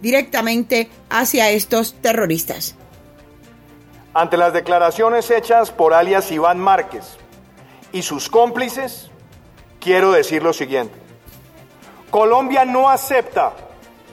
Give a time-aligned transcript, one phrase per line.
[0.00, 2.74] directamente hacia estos terroristas.
[4.14, 7.18] Ante las declaraciones hechas por alias Iván Márquez
[7.92, 9.10] y sus cómplices,
[9.80, 10.94] quiero decir lo siguiente.
[12.10, 13.52] Colombia no acepta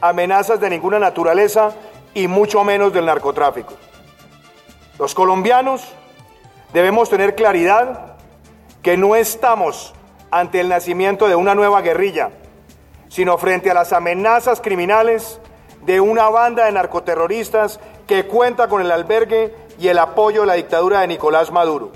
[0.02, 1.74] amenazas de ninguna naturaleza
[2.14, 3.76] y mucho menos del narcotráfico.
[5.00, 5.94] Los colombianos
[6.74, 8.18] debemos tener claridad
[8.82, 9.94] que no estamos
[10.30, 12.32] ante el nacimiento de una nueva guerrilla,
[13.08, 15.40] sino frente a las amenazas criminales
[15.86, 20.54] de una banda de narcoterroristas que cuenta con el albergue y el apoyo de la
[20.54, 21.92] dictadura de Nicolás Maduro.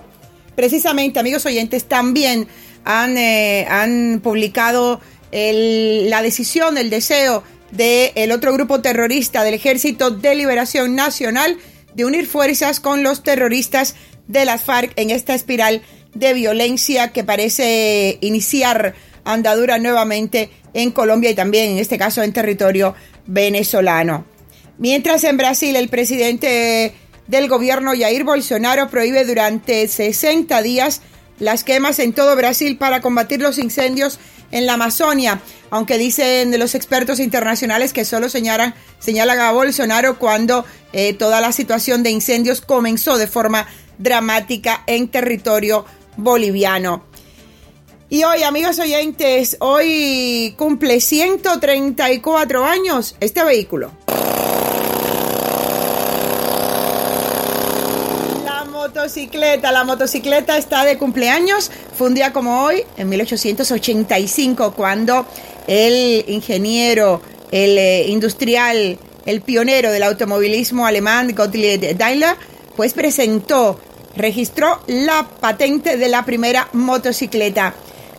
[0.55, 2.47] Precisamente, amigos oyentes, también
[2.83, 4.99] han, eh, han publicado
[5.31, 11.57] la decisión, el deseo del el otro grupo terrorista del Ejército de Liberación Nacional
[11.93, 13.95] de unir fuerzas con los terroristas
[14.27, 15.81] de las FARC en esta espiral
[16.13, 18.95] de violencia que parece iniciar
[19.25, 22.95] andadura nuevamente en Colombia y también en este caso en territorio
[23.27, 24.25] venezolano.
[24.77, 26.95] Mientras en Brasil el presidente
[27.27, 31.01] del gobierno Jair Bolsonaro prohíbe durante 60 días
[31.39, 34.19] las quemas en todo Brasil para combatir los incendios
[34.51, 40.65] en la Amazonia, aunque dicen los expertos internacionales que solo señalan, señalan a Bolsonaro cuando
[40.93, 43.67] eh, toda la situación de incendios comenzó de forma
[43.97, 47.05] dramática en territorio boliviano.
[48.09, 53.91] Y hoy, amigos oyentes, hoy cumple 134 años este vehículo.
[58.45, 61.69] La motocicleta, la motocicleta está de cumpleaños.
[61.97, 65.25] Fue un día como hoy, en 1885, cuando
[65.67, 67.21] el ingeniero,
[67.51, 72.37] el eh, industrial, el pionero del automovilismo alemán, Gottlieb Daimler,
[72.77, 73.81] pues presentó
[74.15, 77.73] registró la patente de la primera motocicleta.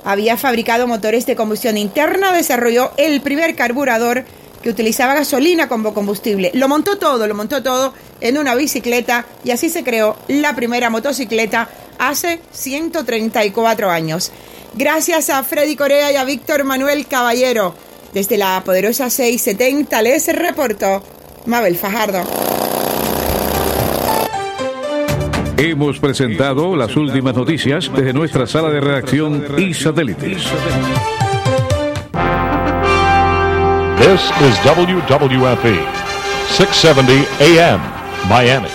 [0.05, 4.25] Había fabricado motores de combustión interna, desarrolló el primer carburador
[4.63, 6.51] que utilizaba gasolina como combustible.
[6.55, 10.91] Lo montó todo, lo montó todo en una bicicleta y así se creó la primera
[10.91, 14.33] motocicleta hace 134 años.
[14.75, 17.75] Gracias a Freddy Corea y a Víctor Manuel Caballero.
[18.13, 21.03] Desde la poderosa 670 les reportó
[21.47, 22.68] Mabel Fajardo.
[25.61, 30.45] Hemos presentado las últimas noticias desde nuestra sala de redacción y satélites.
[33.99, 35.81] This is WWFE,
[36.57, 37.81] 670 AM,
[38.29, 38.69] Miami.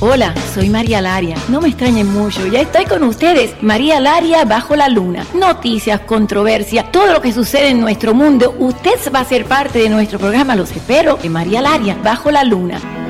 [0.00, 1.36] Hola, soy María Laria.
[1.48, 3.54] No me extrañen mucho, ya estoy con ustedes.
[3.62, 5.24] María Laria bajo la luna.
[5.32, 8.54] Noticias, controversia, todo lo que sucede en nuestro mundo.
[8.58, 12.44] Usted va a ser parte de nuestro programa, los espero, en María Laria bajo la
[12.44, 13.03] luna.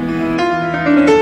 [0.84, 1.13] Del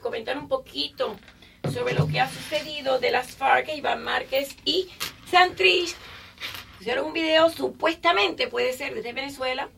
[0.00, 1.16] comentar un poquito
[1.72, 4.88] sobre lo que ha sucedido de las FARC, Iván Márquez y
[5.30, 5.94] Santrich.
[6.80, 9.68] Hicieron un video, supuestamente puede ser desde Venezuela,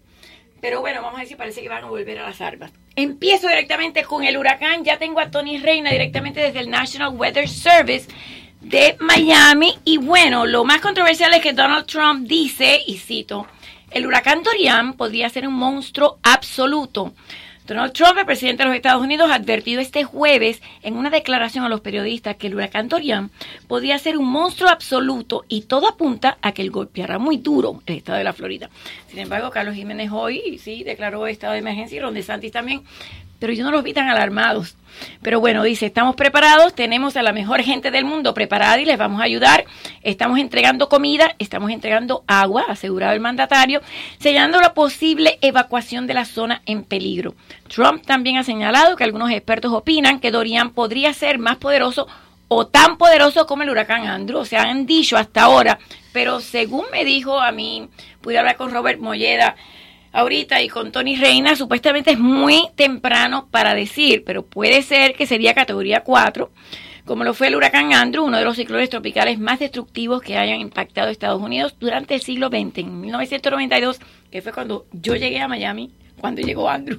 [0.60, 2.72] pero bueno, vamos a ver si parece que van a volver a las armas.
[2.96, 4.82] Empiezo directamente con el huracán.
[4.82, 8.08] Ya tengo a Tony Reina directamente desde el National Weather Service
[8.62, 9.78] de Miami.
[9.84, 13.46] Y bueno, lo más controversial es que Donald Trump dice, y cito,
[13.90, 17.14] el huracán Dorian podría ser un monstruo absoluto.
[17.66, 21.64] Donald Trump, el presidente de los Estados Unidos, ha advertido este jueves en una declaración
[21.64, 23.30] a los periodistas que el huracán Dorian
[23.66, 27.96] podría ser un monstruo absoluto y todo apunta a que el golpeará muy duro el
[27.96, 28.70] estado de la Florida.
[29.08, 32.84] Sin embargo, Carlos Jiménez hoy sí declaró estado de emergencia y Ron DeSantis también
[33.38, 34.76] pero yo no los vi tan alarmados.
[35.22, 38.98] Pero bueno, dice, estamos preparados, tenemos a la mejor gente del mundo preparada y les
[38.98, 39.64] vamos a ayudar.
[40.02, 43.82] Estamos entregando comida, estamos entregando agua, asegurado el mandatario,
[44.18, 47.34] sellando la posible evacuación de la zona en peligro.
[47.68, 52.06] Trump también ha señalado que algunos expertos opinan que Dorian podría ser más poderoso
[52.48, 54.40] o tan poderoso como el huracán Andrew.
[54.40, 55.78] O sea, han dicho hasta ahora,
[56.12, 57.88] pero según me dijo a mí,
[58.20, 59.56] pude hablar con Robert Molleda,
[60.16, 65.26] ahorita y con Tony Reina, supuestamente es muy temprano para decir, pero puede ser que
[65.26, 66.50] sería categoría 4.
[67.04, 70.58] como lo fue el huracán Andrew, uno de los ciclones tropicales más destructivos que hayan
[70.60, 72.78] impactado Estados Unidos durante el siglo XX.
[72.78, 75.92] En 1992, que fue cuando yo llegué a Miami,
[76.26, 76.98] cuando llegó Andrew,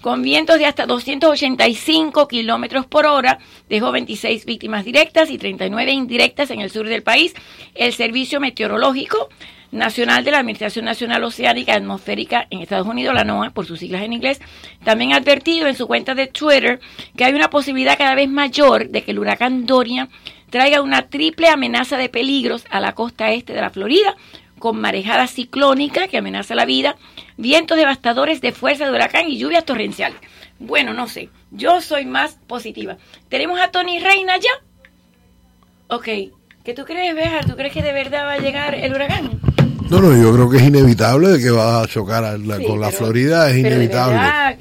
[0.00, 3.38] con vientos de hasta 285 kilómetros por hora,
[3.68, 7.34] dejó 26 víctimas directas y 39 indirectas en el sur del país.
[7.74, 9.28] El Servicio Meteorológico
[9.70, 13.80] Nacional de la Administración Nacional Oceánica y Atmosférica en Estados Unidos, la NOAA, por sus
[13.80, 14.40] siglas en inglés,
[14.82, 16.80] también ha advertido en su cuenta de Twitter
[17.18, 20.08] que hay una posibilidad cada vez mayor de que el huracán Dorian
[20.48, 24.16] traiga una triple amenaza de peligros a la costa este de la Florida,
[24.58, 26.96] con marejada ciclónica que amenaza la vida,
[27.36, 30.18] vientos devastadores de fuerza de huracán y lluvias torrenciales.
[30.58, 32.96] Bueno, no sé, yo soy más positiva.
[33.28, 34.50] ¿Tenemos a Tony Reina ya?
[35.88, 36.04] Ok,
[36.64, 37.44] ¿qué tú crees, Bejar?
[37.44, 39.40] ¿Tú crees que de verdad va a llegar el huracán?
[39.90, 42.80] No, no, yo creo que es inevitable que va a chocar a la- Sí, con
[42.80, 44.14] la Florida, es inevitable.
[44.14, 44.56] verdad,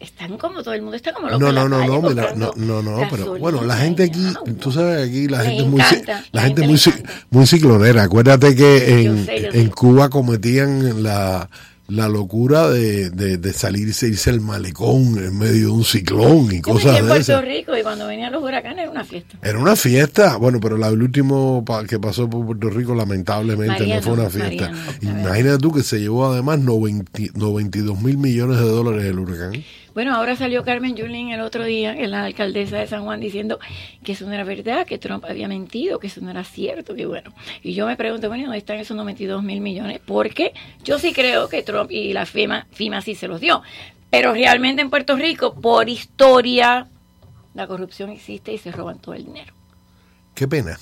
[0.00, 2.82] están como todo el mundo está como loco No, no, no, no, mira, no, no,
[2.82, 4.26] no, pero bueno, la gente aquí,
[4.60, 7.12] tú sabes, aquí la gente es muy, encanta, la gente muy, encanta.
[7.30, 8.02] muy ciclonera.
[8.04, 9.50] Acuérdate que en, sé.
[9.52, 11.48] en Cuba cometían la,
[11.88, 16.56] la locura de, de, de salirse, irse al malecón en medio de un ciclón y
[16.56, 17.44] Yo cosas en de Puerto esas.
[17.44, 19.38] Rico y cuando venían los huracanes era una fiesta.
[19.42, 23.96] Era una fiesta, bueno, pero la, el último que pasó por Puerto Rico lamentablemente Mariano,
[23.96, 24.70] no fue una fiesta.
[24.70, 25.20] Mariano.
[25.20, 29.52] Imagínate tú que se llevó además 90 92 mil millones de dólares el huracán.
[29.94, 33.20] Bueno, ahora salió Carmen Yulín el otro día, que es la alcaldesa de San Juan,
[33.20, 33.58] diciendo
[34.02, 37.06] que eso no era verdad, que Trump había mentido, que eso no era cierto, que
[37.06, 37.34] bueno.
[37.62, 40.00] Y yo me pregunto, bueno, ¿dónde están esos 92 mil millones?
[40.04, 43.62] Porque yo sí creo que Trump y la FEMA, FIMA sí se los dio.
[44.10, 46.86] Pero realmente en Puerto Rico, por historia,
[47.54, 49.52] la corrupción existe y se roban todo el dinero.
[50.34, 50.78] Qué pena.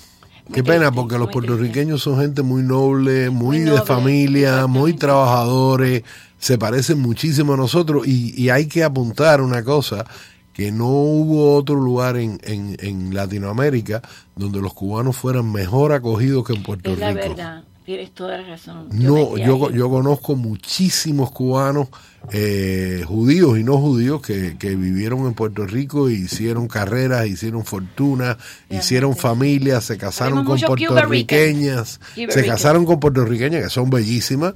[0.52, 6.02] Qué pena, porque los puertorriqueños son gente muy noble, muy, Muy de familia, muy trabajadores,
[6.40, 8.08] se parecen muchísimo a nosotros.
[8.08, 10.04] Y, y hay que apuntar una cosa,
[10.52, 14.02] que no hubo otro lugar en, en, en Latinoamérica
[14.34, 17.28] donde los cubanos fueran mejor acogidos que en Puerto es la Rico.
[17.28, 18.88] verdad, tienes toda la razón.
[18.90, 21.88] No, yo, yo conozco muchísimos cubanos,
[22.32, 27.64] eh, judíos y no judíos, que, que vivieron en Puerto Rico y hicieron carreras, hicieron
[27.64, 28.36] fortuna,
[28.70, 33.88] hicieron familias, se casaron Tenemos con Cuba puertorriqueñas, Cuba se casaron con puertorriqueñas que son
[33.88, 34.54] bellísimas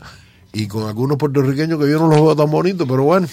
[0.55, 3.27] y con algunos puertorriqueños que yo no los veo tan bonitos, pero bueno,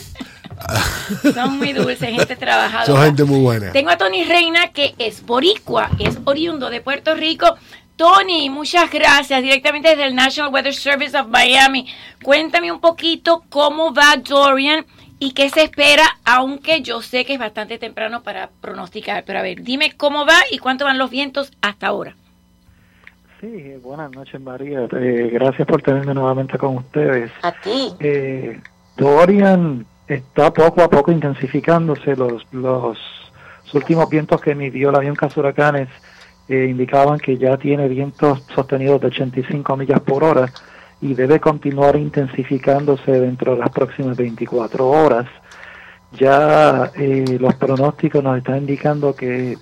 [1.34, 2.86] Son muy dulces, gente trabajadora.
[2.86, 3.72] son gente muy buena.
[3.72, 7.56] Tengo a Tony Reina, que es boricua, es oriundo de Puerto Rico.
[7.96, 11.88] Tony, muchas gracias, directamente desde el National Weather Service of Miami.
[12.24, 14.86] Cuéntame un poquito cómo va Dorian
[15.20, 19.24] y qué se espera, aunque yo sé que es bastante temprano para pronosticar.
[19.26, 22.16] Pero a ver, dime cómo va y cuánto van los vientos hasta ahora.
[23.42, 24.88] Sí, buenas noches María.
[24.92, 27.32] Eh, gracias por tenerme nuevamente con ustedes.
[27.42, 27.92] A ti.
[28.00, 28.62] Eh,
[28.96, 32.16] Dorian está poco a poco intensificándose.
[32.16, 33.00] Los, los
[33.74, 35.90] últimos vientos que midió la avión Huracanes
[36.48, 40.48] eh, indicaban que ya tiene vientos sostenidos de 85 millas por hora
[41.02, 45.26] y debe continuar intensificándose dentro de las próximas 24 horas.
[46.12, 49.58] Ya eh, los pronósticos nos están indicando que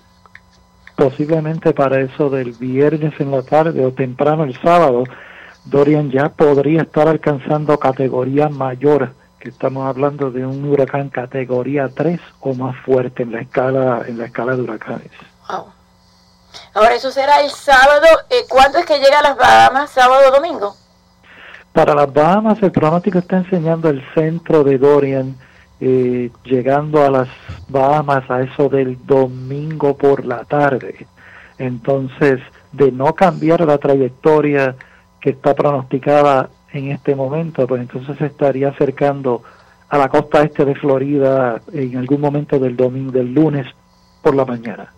[0.99, 5.05] posiblemente para eso del viernes en la tarde o temprano el sábado,
[5.63, 12.19] Dorian ya podría estar alcanzando categoría mayor, que estamos hablando de un huracán categoría 3
[12.41, 15.11] o más fuerte en la escala en la escala de huracanes.
[15.47, 15.67] Wow.
[16.73, 18.05] Ahora, eso será el sábado.
[18.29, 19.91] Eh, ¿Cuándo es que llega a las Bahamas?
[19.91, 20.75] ¿Sábado o domingo?
[21.71, 25.37] Para las Bahamas el pronóstico está enseñando el centro de Dorian
[25.81, 27.29] eh, llegando a las
[27.67, 31.07] Bahamas a eso del domingo por la tarde.
[31.57, 32.39] Entonces,
[32.71, 34.75] de no cambiar la trayectoria
[35.21, 39.43] que está pronosticada en este momento, pues entonces se estaría acercando
[39.89, 43.65] a la costa este de Florida en algún momento del domingo, del lunes
[44.21, 44.93] por la mañana.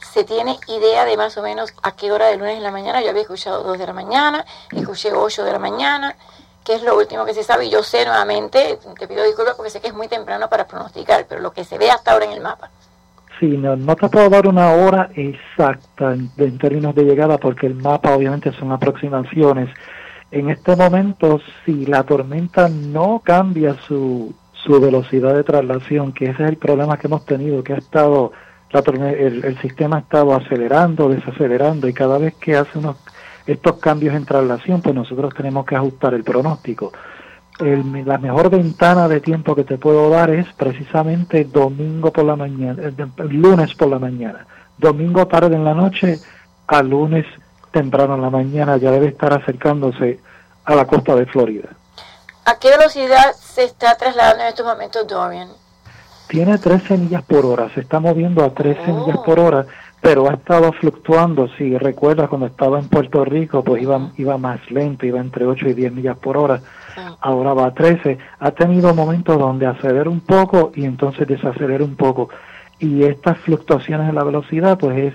[0.00, 3.00] ¿Se tiene idea de más o menos a qué hora de lunes en la mañana?
[3.02, 6.16] Yo había escuchado 2 de la mañana, escuché 8 de la mañana,
[6.68, 7.64] que es lo último que se sabe.
[7.64, 11.24] Y yo sé nuevamente, te pido disculpas porque sé que es muy temprano para pronosticar,
[11.26, 12.68] pero lo que se ve hasta ahora en el mapa.
[13.40, 17.66] Sí, no, no te puedo dar una hora exacta en, en términos de llegada porque
[17.66, 19.70] el mapa obviamente son aproximaciones.
[20.30, 26.42] En este momento, si la tormenta no cambia su, su velocidad de traslación, que ese
[26.42, 28.32] es el problema que hemos tenido, que ha estado
[28.72, 32.98] la el, el sistema ha estado acelerando, desacelerando y cada vez que hace unos
[33.48, 36.92] estos cambios en traslación, pues nosotros tenemos que ajustar el pronóstico.
[37.58, 42.36] El- la mejor ventana de tiempo que te puedo dar es precisamente domingo por la
[42.36, 42.92] mañana, eh,
[43.30, 46.18] lunes por la mañana, domingo tarde en la noche
[46.68, 47.26] a lunes
[47.72, 50.20] temprano en la mañana ya debe estar acercándose
[50.64, 51.68] a la costa de Florida.
[52.44, 55.48] ¿A qué velocidad se está trasladando en estos momentos Dorian?
[56.28, 59.00] Tiene 13 millas por hora, se está moviendo a 13 Oh.
[59.00, 59.66] millas por hora,
[60.00, 61.48] pero ha estado fluctuando.
[61.56, 65.68] Si recuerdas, cuando estaba en Puerto Rico, pues iba, iba más lento, iba entre 8
[65.68, 66.60] y 10 millas por hora.
[67.20, 68.18] Ahora va a 13.
[68.38, 72.28] Ha tenido momentos donde acelera un poco y entonces desacelera un poco.
[72.78, 75.14] Y estas fluctuaciones en la velocidad, pues es,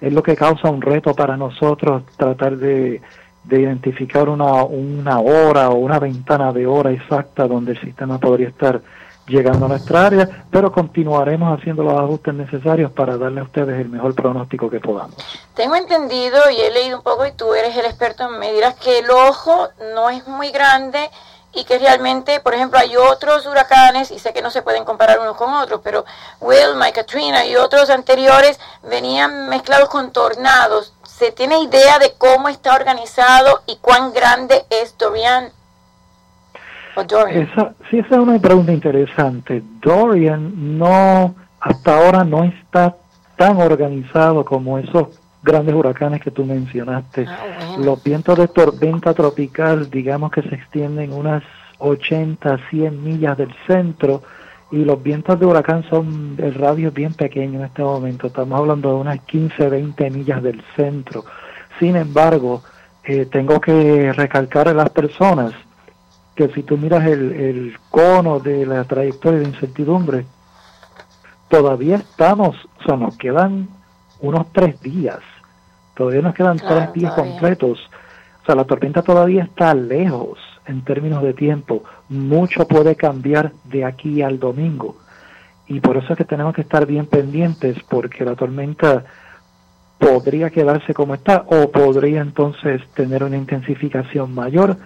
[0.00, 3.00] es lo que causa un reto para nosotros tratar de,
[3.44, 8.48] de identificar una, una hora o una ventana de hora exacta donde el sistema podría
[8.48, 8.82] estar
[9.28, 13.88] llegando a nuestra área, pero continuaremos haciendo los ajustes necesarios para darle a ustedes el
[13.88, 15.16] mejor pronóstico que podamos.
[15.54, 19.00] Tengo entendido y he leído un poco y tú eres el experto, me dirás que
[19.00, 21.10] el ojo no es muy grande
[21.54, 25.18] y que realmente, por ejemplo, hay otros huracanes, y sé que no se pueden comparar
[25.18, 26.04] unos con otros, pero
[26.40, 30.92] Wilma y Katrina y otros anteriores venían mezclados con tornados.
[31.04, 35.52] ¿Se tiene idea de cómo está organizado y cuán grande es Dorian?
[37.42, 39.62] Esa, sí, esa es una pregunta interesante.
[39.80, 42.96] Dorian no, hasta ahora no está
[43.36, 45.08] tan organizado como esos
[45.42, 47.26] grandes huracanes que tú mencionaste.
[47.28, 51.42] Ah, Los vientos de tormenta tropical, digamos que se extienden unas
[51.78, 54.22] 80, 100 millas del centro
[54.70, 58.58] y los vientos de huracán son, el radio es bien pequeño en este momento, estamos
[58.58, 61.24] hablando de unas 15, 20 millas del centro.
[61.78, 62.62] Sin embargo,
[63.04, 65.52] eh, tengo que recalcar a las personas
[66.38, 70.24] que si tú miras el, el cono de la trayectoria de incertidumbre,
[71.48, 73.66] todavía estamos, o sea, nos quedan
[74.20, 75.18] unos tres días,
[75.96, 77.32] todavía nos quedan Claro, tres días todavía.
[77.32, 77.80] completos.
[78.42, 81.82] O sea, la tormenta todavía está lejos en términos de tiempo.
[82.08, 84.96] Mucho puede cambiar de aquí al domingo.
[85.66, 89.02] Y por eso es que tenemos que estar bien pendientes, porque la tormenta
[89.98, 94.76] podría quedarse como está o podría entonces tener una intensificación mayor.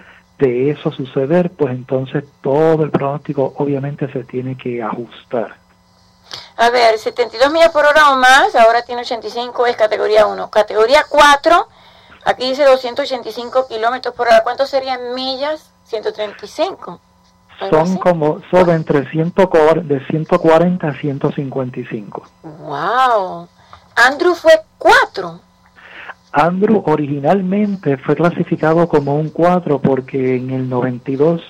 [0.42, 5.54] De eso suceder, pues entonces todo el pronóstico obviamente se tiene que ajustar.
[6.56, 10.50] A ver, 72 millas por hora o más, ahora tiene 85, es categoría 1.
[10.50, 11.68] Categoría 4,
[12.24, 14.42] aquí dice 285 kilómetros por hora.
[14.42, 15.70] ¿Cuánto serían millas?
[15.84, 17.00] 135.
[17.60, 17.98] Algo Son así.
[18.00, 22.22] como, son entre 140, de 140 a 155.
[22.42, 23.46] Wow.
[23.94, 25.38] Andrew fue 4.
[26.32, 31.42] Andrew originalmente fue clasificado como un 4 porque en el 92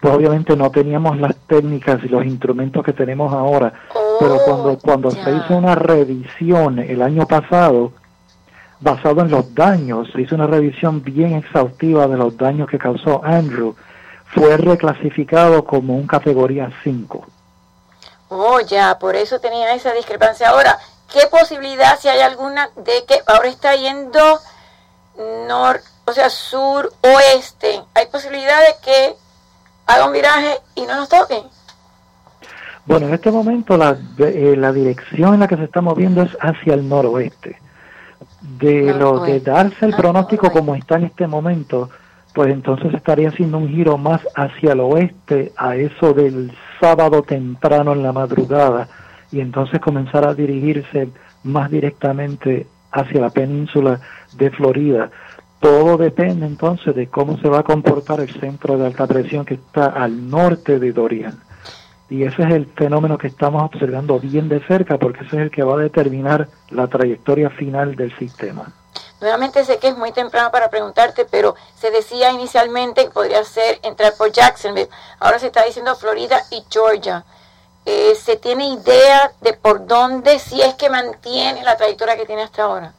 [0.00, 3.72] pues obviamente no teníamos las técnicas y los instrumentos que tenemos ahora,
[4.20, 7.92] pero cuando cuando se hizo una revisión el año pasado
[8.80, 13.24] basado en los daños, se hizo una revisión bien exhaustiva de los daños que causó
[13.24, 13.74] Andrew,
[14.26, 17.26] fue reclasificado como un categoría 5.
[18.28, 20.50] Oh, ya, por eso tenía esa discrepancia.
[20.50, 20.76] Ahora,
[21.12, 24.38] ¿qué posibilidad, si hay alguna, de que ahora está yendo
[25.46, 27.82] nor, o sea, sur-oeste?
[27.94, 29.14] ¿Hay posibilidad de que
[29.86, 31.42] haga un viraje y no nos toque?
[32.86, 36.30] Bueno, en este momento la, eh, la dirección en la que se está moviendo es
[36.40, 37.60] hacia el noroeste.
[38.40, 41.90] De lo de darse el Ah, pronóstico como está en este momento,
[42.32, 47.92] pues entonces estaría haciendo un giro más hacia el oeste, a eso del sábado temprano
[47.92, 48.88] en la madrugada,
[49.32, 51.08] y entonces comenzar a dirigirse
[51.44, 54.00] más directamente hacia la península
[54.34, 55.10] de Florida.
[55.60, 59.54] Todo depende entonces de cómo se va a comportar el centro de alta presión que
[59.54, 61.40] está al norte de Dorian.
[62.08, 65.50] Y ese es el fenómeno que estamos observando bien de cerca porque ese es el
[65.50, 68.72] que va a determinar la trayectoria final del sistema.
[69.20, 73.80] Nuevamente sé que es muy temprano para preguntarte, pero se decía inicialmente que podría ser
[73.82, 74.90] entrar por Jacksonville.
[75.18, 77.24] Ahora se está diciendo Florida y Georgia.
[77.86, 82.42] Eh, ¿Se tiene idea de por dónde, si es que mantiene la trayectoria que tiene
[82.42, 82.92] hasta ahora?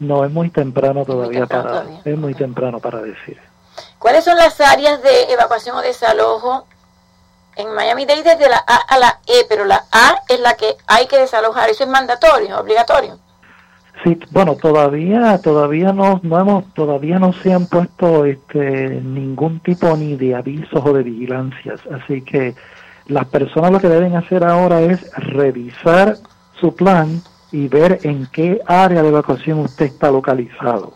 [0.00, 2.00] No es muy temprano todavía temprano para todavía.
[2.04, 3.40] es muy temprano para decir.
[4.00, 6.66] ¿Cuáles son las áreas de evacuación o desalojo
[7.54, 9.46] en Miami-Dade desde la A a la E?
[9.48, 11.70] Pero la A es la que hay que desalojar.
[11.70, 13.18] Eso es mandatorio, obligatorio.
[14.02, 19.96] Sí, bueno, todavía todavía no no hemos todavía no se han puesto este ningún tipo
[19.96, 22.56] ni de avisos o de vigilancias, así que
[23.06, 26.16] las personas lo que deben hacer ahora es revisar
[26.60, 27.20] su plan
[27.52, 30.94] y ver en qué área de evacuación usted está localizado.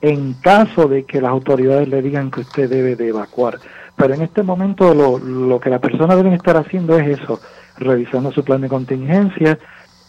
[0.00, 3.58] En caso de que las autoridades le digan que usted debe de evacuar.
[3.96, 7.40] Pero en este momento lo, lo que las personas deben estar haciendo es eso,
[7.76, 9.58] revisando su plan de contingencia,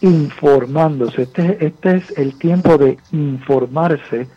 [0.00, 1.22] informándose.
[1.22, 4.28] Este, este es el tiempo de informarse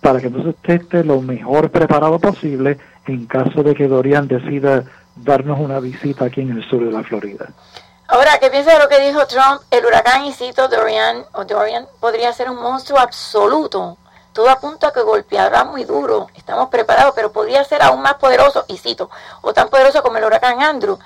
[0.00, 4.84] para que entonces usted esté lo mejor preparado posible en caso de que Dorian decida
[5.16, 7.48] darnos una visita aquí en el sur de la Florida.
[8.08, 9.62] Ahora, ¿qué piensa de lo que dijo Trump?
[9.70, 13.98] El huracán, y cito, Dorian, o Dorian, podría ser un monstruo absoluto.
[14.32, 16.28] Todo apunta a que golpeará muy duro.
[16.36, 20.24] Estamos preparados, pero podría ser aún más poderoso, y cito, o tan poderoso como el
[20.24, 20.98] huracán Andrew.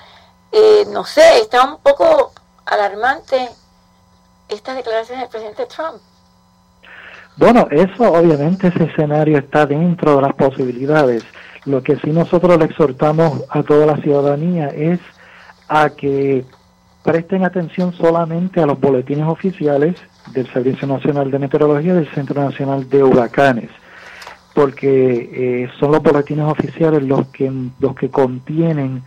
[0.53, 2.33] Eh, no sé, está un poco
[2.67, 3.49] alarmante
[4.49, 6.03] estas declaraciones del presidente Trump.
[7.37, 11.25] Bueno, eso obviamente ese escenario está dentro de las posibilidades.
[11.67, 15.01] Lo que sí nosotros le exhortamos a toda la ciudadanía es
[15.69, 16.45] a que
[17.05, 19.97] presten atención solamente a los boletines oficiales
[20.33, 23.71] del Servicio Nacional de Meteorología y del Centro Nacional de Huracanes,
[24.55, 29.03] porque eh, son los boletines oficiales los que, los que contienen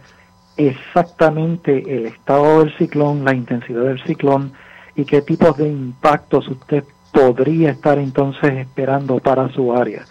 [0.57, 4.53] exactamente el estado del ciclón, la intensidad del ciclón
[4.95, 10.05] y qué tipos de impactos usted podría estar entonces esperando para su área.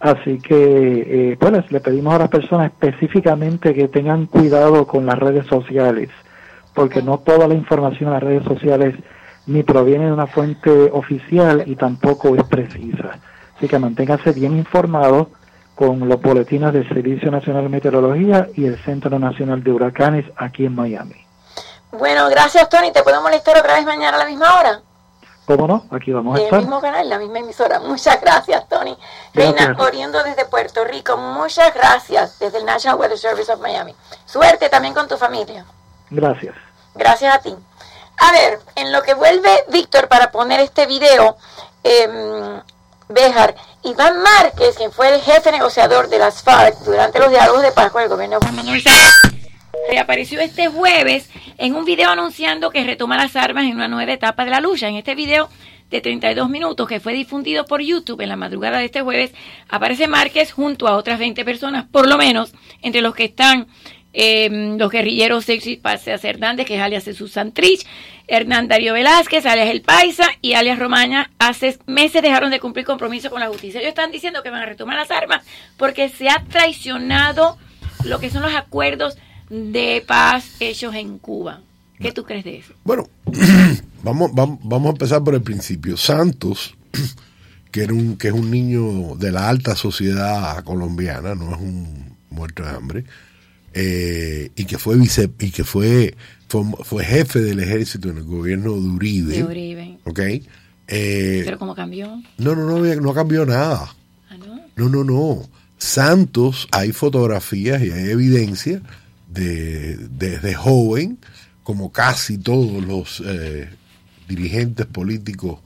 [0.00, 5.18] Así que, eh, pues le pedimos a las personas específicamente que tengan cuidado con las
[5.18, 6.08] redes sociales,
[6.72, 8.94] porque no toda la información en las redes sociales
[9.46, 13.18] ni proviene de una fuente oficial y tampoco es precisa.
[13.56, 15.28] Así que manténganse bien informados
[15.74, 20.66] con los boletines del Servicio Nacional de Meteorología y el Centro Nacional de Huracanes aquí
[20.66, 21.16] en Miami.
[21.92, 22.92] Bueno, gracias Tony.
[22.92, 24.82] ¿Te puedo molestar otra vez mañana a la misma hora?
[25.48, 25.86] ¿Cómo no?
[25.90, 26.58] Aquí vamos a estar.
[26.58, 27.80] El mismo canal, la misma emisora.
[27.80, 28.94] Muchas gracias, Tony.
[29.32, 33.94] Reina, oriendo desde Puerto Rico, muchas gracias desde el National Weather Service of Miami.
[34.26, 35.64] Suerte también con tu familia.
[36.10, 36.54] Gracias.
[36.94, 37.56] Gracias a ti.
[38.18, 41.38] A ver, en lo que vuelve Víctor para poner este video,
[41.82, 42.60] eh,
[43.08, 47.72] Béjar, Iván Márquez, quien fue el jefe negociador de las FARC durante los diálogos de
[47.72, 48.38] paz con el gobierno
[49.90, 54.44] reapareció este jueves en un video anunciando que retoma las armas en una nueva etapa
[54.44, 54.88] de la lucha.
[54.88, 55.48] En este video
[55.90, 59.32] de 32 minutos que fue difundido por YouTube en la madrugada de este jueves,
[59.68, 62.52] aparece Márquez junto a otras 20 personas, por lo menos,
[62.82, 63.66] entre los que están
[64.14, 67.86] Em, los guerrilleros Sexy Paseas Hernández, que es alias Jesús Santrich,
[68.26, 73.30] Hernán Darío Velázquez, alias El Paisa y alias Romaña, hace meses dejaron de cumplir compromiso
[73.30, 73.80] con la justicia.
[73.80, 75.44] Ellos están diciendo que van a retomar las armas
[75.76, 77.58] porque se ha traicionado
[78.04, 79.18] lo que son los acuerdos
[79.50, 81.60] de paz hechos en Cuba.
[81.98, 82.74] ¿Qué tú crees de eso?
[82.84, 83.08] Bueno,
[84.02, 85.96] vamos, vamos, vamos a empezar por el principio.
[85.96, 86.76] Santos,
[87.72, 92.16] que, era un, que es un niño de la alta sociedad colombiana, no es un
[92.30, 93.04] muerto de hambre,
[93.74, 96.14] eh, y que fue vice y que fue,
[96.48, 99.34] fue, jefe del ejército en el gobierno de Uribe.
[99.34, 99.98] De Uribe.
[100.04, 100.20] ¿Ok?
[100.88, 102.22] Eh, ¿Pero cómo cambió?
[102.38, 103.94] No, no, no, no cambió nada.
[104.30, 104.60] ¿Ah, no?
[104.76, 105.48] No, no, no.
[105.76, 108.82] Santos, hay fotografías y hay evidencia
[109.28, 111.18] de, desde joven,
[111.62, 113.68] como casi todos los eh,
[114.28, 115.60] dirigentes políticos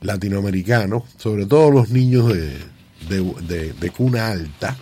[0.00, 2.58] latinoamericanos, sobre todo los niños de,
[3.08, 4.76] de, de cuna alta,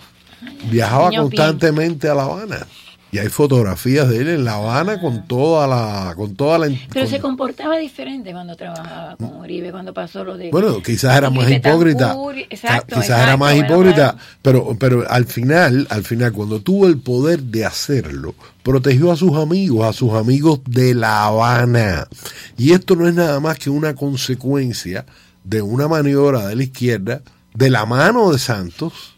[0.70, 2.66] viajaba constantemente a La Habana.
[3.12, 6.14] Y hay fotografías de él en La Habana con toda la...
[6.16, 10.50] Con toda la Pero se comportaba diferente cuando trabajaba con Uribe, cuando pasó lo de...
[10.50, 12.16] Bueno, quizás era más hipócrita.
[12.48, 17.66] quizás era más hipócrita, pero, pero al final, al final, cuando tuvo el poder de
[17.66, 22.08] hacerlo, protegió a sus amigos, a sus amigos de La Habana.
[22.56, 25.04] Y esto no es nada más que una consecuencia
[25.44, 27.20] de una maniobra de la izquierda,
[27.52, 29.11] de la mano de Santos,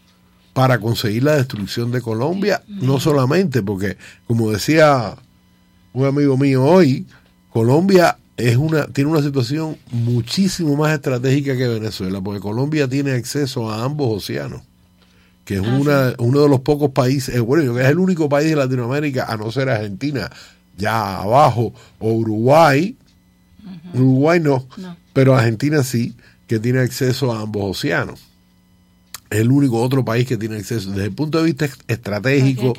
[0.55, 5.13] para conseguir la destrucción de Colombia, no solamente porque, como decía
[5.91, 7.05] un amigo mío hoy,
[7.49, 13.69] Colombia es una, tiene una situación muchísimo más estratégica que Venezuela, porque Colombia tiene acceso
[13.69, 14.61] a ambos océanos,
[15.43, 18.49] que es ah, una, uno de los pocos países, bueno, que es el único país
[18.49, 20.31] de Latinoamérica, a no ser Argentina,
[20.77, 22.95] ya abajo, o Uruguay,
[23.93, 24.65] Uruguay no,
[25.11, 26.15] pero Argentina sí,
[26.47, 28.34] que tiene acceso a ambos océanos
[29.35, 32.73] es el único otro país que tiene acceso desde el punto de vista estratégico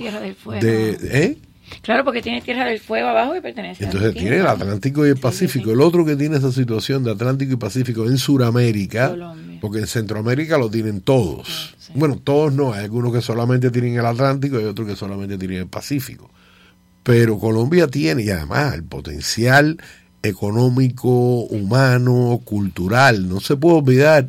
[0.61, 1.39] de ¿eh?
[1.83, 5.17] Claro, porque tiene Tierra del Fuego abajo y pertenece Entonces tiene el Atlántico y el
[5.17, 5.73] Pacífico.
[5.73, 9.15] El otro que tiene esa situación de Atlántico y Pacífico en Sudamérica,
[9.61, 11.75] porque en Centroamérica lo tienen todos.
[11.95, 15.59] Bueno, todos no, hay algunos que solamente tienen el Atlántico y otros que solamente tienen
[15.59, 16.31] el Pacífico.
[17.03, 19.79] Pero Colombia tiene, y además el potencial
[20.23, 24.27] económico, humano, cultural, no se puede olvidar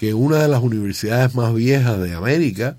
[0.00, 2.74] que una de las universidades más viejas de América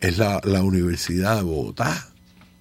[0.00, 2.08] es la, Universidad de Bogotá.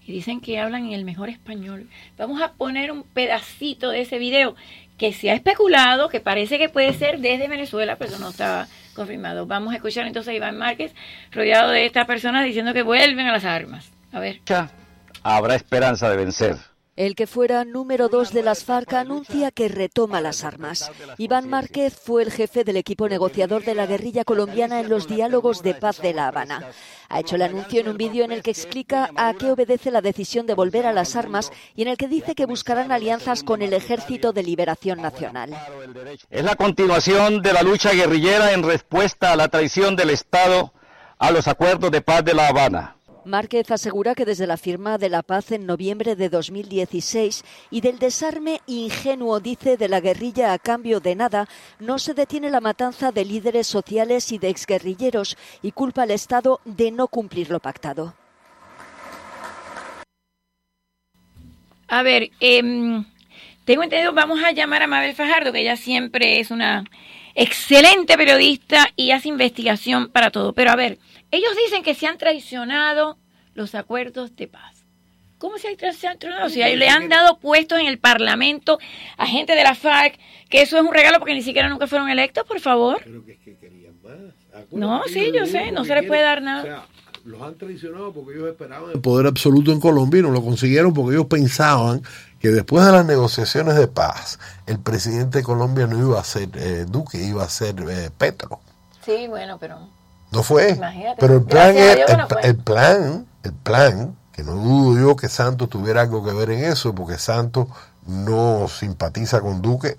[0.06, 1.90] Y dicen que hablan en el mejor español.
[2.16, 4.56] Vamos a poner un pedacito de ese video
[5.00, 9.48] que se ha especulado, que parece que puede ser desde Venezuela, pero no está confirmado.
[9.48, 10.94] Vamos a escuchar entonces a Iván Márquez
[11.32, 13.92] rodeado de estas personas diciendo que vuelven a las armas.
[14.12, 14.42] A ver.
[15.24, 16.58] Habrá esperanza de vencer.
[16.96, 20.92] El que fuera número dos de las FARC anuncia que retoma las armas.
[21.18, 25.64] Iván Márquez fue el jefe del equipo negociador de la guerrilla colombiana en los diálogos
[25.64, 26.70] de paz de La Habana.
[27.10, 30.02] Ha hecho el anuncio en un vídeo en el que explica a qué obedece la
[30.02, 33.64] decisión de volver a las armas y en el que dice que buscarán alianzas con
[33.64, 35.50] el Ejército de Liberación Nacional.
[36.30, 40.72] Es la continuación de la lucha guerrillera en respuesta a la traición del Estado
[41.18, 42.98] a los acuerdos de paz de La Habana.
[43.26, 47.98] Márquez asegura que desde la firma de la paz en noviembre de 2016 y del
[47.98, 51.48] desarme ingenuo, dice, de la guerrilla a cambio de nada,
[51.80, 56.60] no se detiene la matanza de líderes sociales y de exguerrilleros y culpa al Estado
[56.66, 58.14] de no cumplir lo pactado.
[61.88, 63.06] A ver, em,
[63.66, 66.84] tengo entendido, vamos a llamar a Mabel Fajardo, que ella siempre es una
[67.36, 70.54] excelente periodista y hace investigación para todo.
[70.54, 70.98] Pero a ver,
[71.34, 73.18] ellos dicen que se han traicionado
[73.56, 74.86] los acuerdos de paz.
[75.40, 76.46] ¿Cómo se han traicionado?
[76.46, 78.78] O sea, le han dado puestos en el Parlamento
[79.18, 82.08] a gente de la FARC, que eso es un regalo porque ni siquiera nunca fueron
[82.08, 83.02] electos, por favor.
[83.04, 84.72] Pero que es que querían más.
[84.72, 86.62] No, sí, yo sé, no se le puede dar nada.
[86.62, 86.86] O sea,
[87.26, 90.94] los han traicionado porque ellos esperaban el poder absoluto en Colombia y no lo consiguieron
[90.94, 92.04] porque ellos pensaban
[92.40, 96.50] que después de las negociaciones de paz, el presidente de Colombia no iba a ser
[96.56, 98.60] eh, Duque, iba a ser eh, Petro.
[99.04, 99.80] Sí, bueno, pero
[100.34, 100.72] No fue.
[100.72, 101.16] Imagínate.
[101.20, 102.42] Pero el plan, es- que el, no fue.
[102.48, 106.64] el plan, el plan, que no dudo yo que Santos tuviera algo que ver en
[106.66, 107.68] eso, porque Santos
[108.06, 109.98] no simpatiza con Duque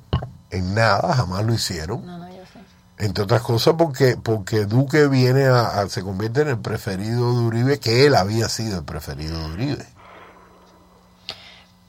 [0.50, 2.04] en nada, jamás lo hicieron.
[2.04, 2.60] no, no, yo sé.
[2.98, 7.40] Entre otras cosas porque, porque Duque viene a, a- se convierte en el preferido de
[7.46, 9.86] Uribe, que él había sido el preferido de Uribe.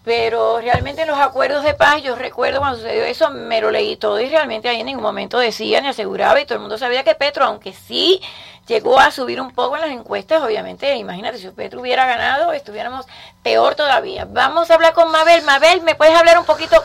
[0.05, 3.97] Pero realmente en los acuerdos de paz, yo recuerdo cuando sucedió eso, me lo leí
[3.97, 7.03] todo y realmente ahí en ningún momento decía ni aseguraba y todo el mundo sabía
[7.03, 8.21] que Petro, aunque sí
[8.67, 13.07] llegó a subir un poco en las encuestas, obviamente, imagínate, si Petro hubiera ganado, estuviéramos
[13.41, 14.27] peor todavía.
[14.29, 15.41] Vamos a hablar con Mabel.
[15.43, 16.83] Mabel, ¿me puedes hablar un poquito?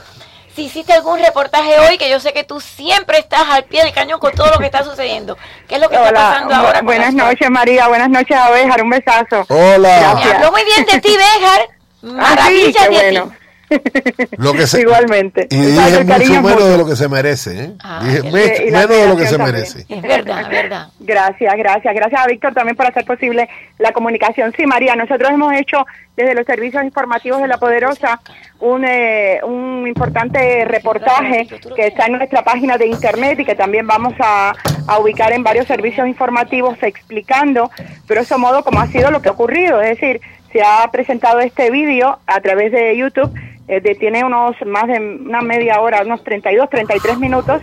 [0.54, 3.92] Si hiciste algún reportaje hoy, que yo sé que tú siempre estás al pie del
[3.92, 5.36] cañón con todo lo que está sucediendo.
[5.68, 6.80] ¿Qué es lo que está pasando ahora?
[6.82, 9.44] buenas noches María, buenas noches Abejar, un besazo.
[9.48, 10.18] Hola.
[10.24, 11.79] Me habló muy bien de ti, Béjar.
[12.02, 13.32] Ah, sí, Maravilla qué de bueno.
[14.38, 15.46] Lo que se, Igualmente.
[15.48, 17.64] Y dije mucho es menos de lo que se merece.
[17.64, 17.72] ¿eh?
[17.84, 19.86] Ah, Dije me- menos de lo que se merece.
[19.88, 20.88] Es verdad, verdad.
[20.98, 21.94] Gracias, gracias.
[21.94, 24.52] Gracias a Víctor también por hacer posible la comunicación.
[24.56, 25.86] Sí, María, nosotros hemos hecho
[26.16, 28.20] desde los servicios informativos de La Poderosa
[28.58, 33.86] un, eh, un importante reportaje que está en nuestra página de internet y que también
[33.86, 34.52] vamos a,
[34.88, 37.70] a ubicar en varios servicios informativos explicando,
[38.08, 39.80] grosso modo, cómo ha sido lo que ha ocurrido.
[39.80, 40.20] Es decir,
[40.52, 43.32] se ha presentado este vídeo a través de YouTube
[43.68, 47.62] eh, de- tiene unos más de una media hora, unos 32, 33 minutos,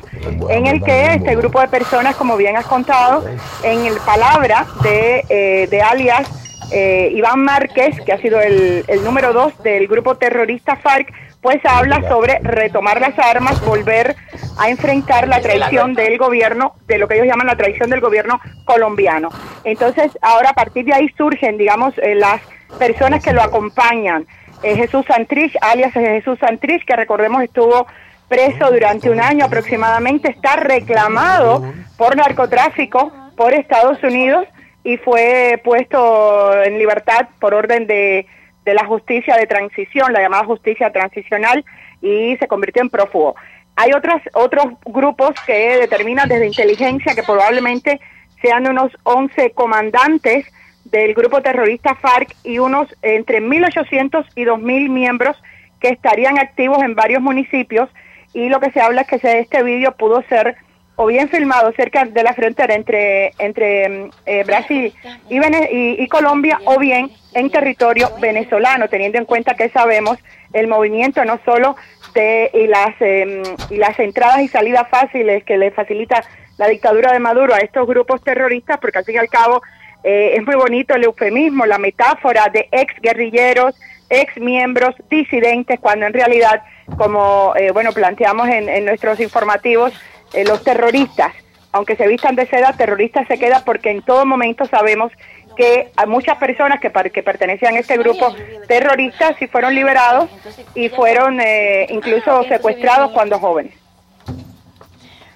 [0.50, 3.26] en el que este grupo de personas, como bien has contado,
[3.63, 9.04] en el palabra de, eh, de alias eh, Iván Márquez, que ha sido el, el
[9.04, 14.15] número dos del grupo terrorista FARC, pues habla sobre retomar las armas, volver
[14.60, 18.39] a enfrentar la traición del gobierno, de lo que ellos llaman la traición del gobierno
[18.65, 19.30] colombiano.
[19.63, 22.41] Entonces, ahora a partir de ahí surgen, digamos, eh, las
[22.80, 24.25] personas que lo acompañan.
[24.63, 27.88] Eh, Jesús Santrich, alias Jesús Santrich, que recordemos estuvo
[28.27, 31.63] preso durante un año aproximadamente, está reclamado
[31.97, 34.45] por narcotráfico por Estados Unidos
[34.84, 38.25] y fue puesto en libertad por orden de,
[38.65, 41.63] de la justicia de transición, la llamada justicia transicional,
[42.01, 43.36] y se convirtió en prófugo.
[43.75, 47.99] Hay otros, otros grupos que determinan desde inteligencia que probablemente
[48.41, 50.45] sean unos 11 comandantes
[50.91, 55.36] del grupo terrorista FARC y unos entre 1.800 y 2.000 miembros
[55.80, 57.89] que estarían activos en varios municipios.
[58.34, 60.56] Y lo que se habla es que este vídeo pudo ser
[61.00, 64.91] o bien filmado cerca de la frontera entre entre mm, eh, Brasil
[65.30, 70.17] y, Vene- y- y Colombia o bien en territorio venezolano teniendo en cuenta que sabemos
[70.54, 71.76] el movimiento no solo
[72.15, 76.23] de y las em, y las entradas y salidas fáciles que le facilita
[76.58, 79.62] la dictadura de Maduro a estos grupos terroristas porque al fin y al cabo
[80.04, 83.76] eh, es muy bonito el eufemismo, la metáfora de ex guerrilleros,
[84.10, 86.64] ex miembros, disidentes, cuando en realidad,
[86.98, 89.94] como eh, bueno planteamos en, nuestros informativos,
[90.34, 91.34] eh, los terroristas,
[91.72, 95.12] aunque se vistan de seda, terroristas se queda porque en todo momento sabemos
[95.58, 98.34] que hay muchas personas que, que pertenecían a este grupo
[98.68, 100.30] terrorista sí fueron liberados
[100.76, 103.74] y fueron eh, incluso secuestrados cuando jóvenes.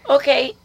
[0.07, 0.55] Ok, eh,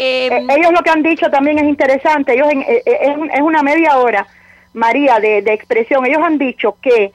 [0.48, 3.98] ellos lo que han dicho también es interesante, ellos en- es, un- es una media
[3.98, 4.26] hora,
[4.72, 7.12] María, de, de expresión, ellos han dicho que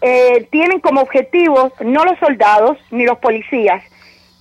[0.00, 3.82] eh, tienen como objetivo no los soldados ni los policías,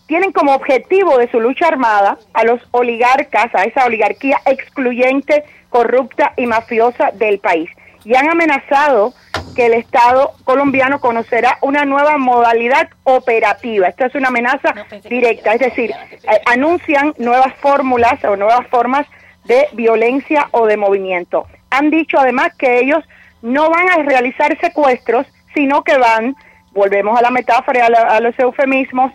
[0.07, 6.33] tienen como objetivo de su lucha armada a los oligarcas, a esa oligarquía excluyente, corrupta
[6.37, 7.69] y mafiosa del país.
[8.05, 9.13] Y han amenazado
[9.55, 13.88] que el Estado colombiano conocerá una nueva modalidad operativa.
[13.88, 14.73] Esto es una amenaza
[15.10, 19.07] directa, es decir, eh, anuncian nuevas fórmulas o nuevas formas
[19.45, 21.47] de violencia o de movimiento.
[21.69, 23.03] Han dicho además que ellos
[23.41, 26.36] no van a realizar secuestros, sino que van,
[26.71, 29.12] volvemos a la metáfora, y a, la- a los eufemismos,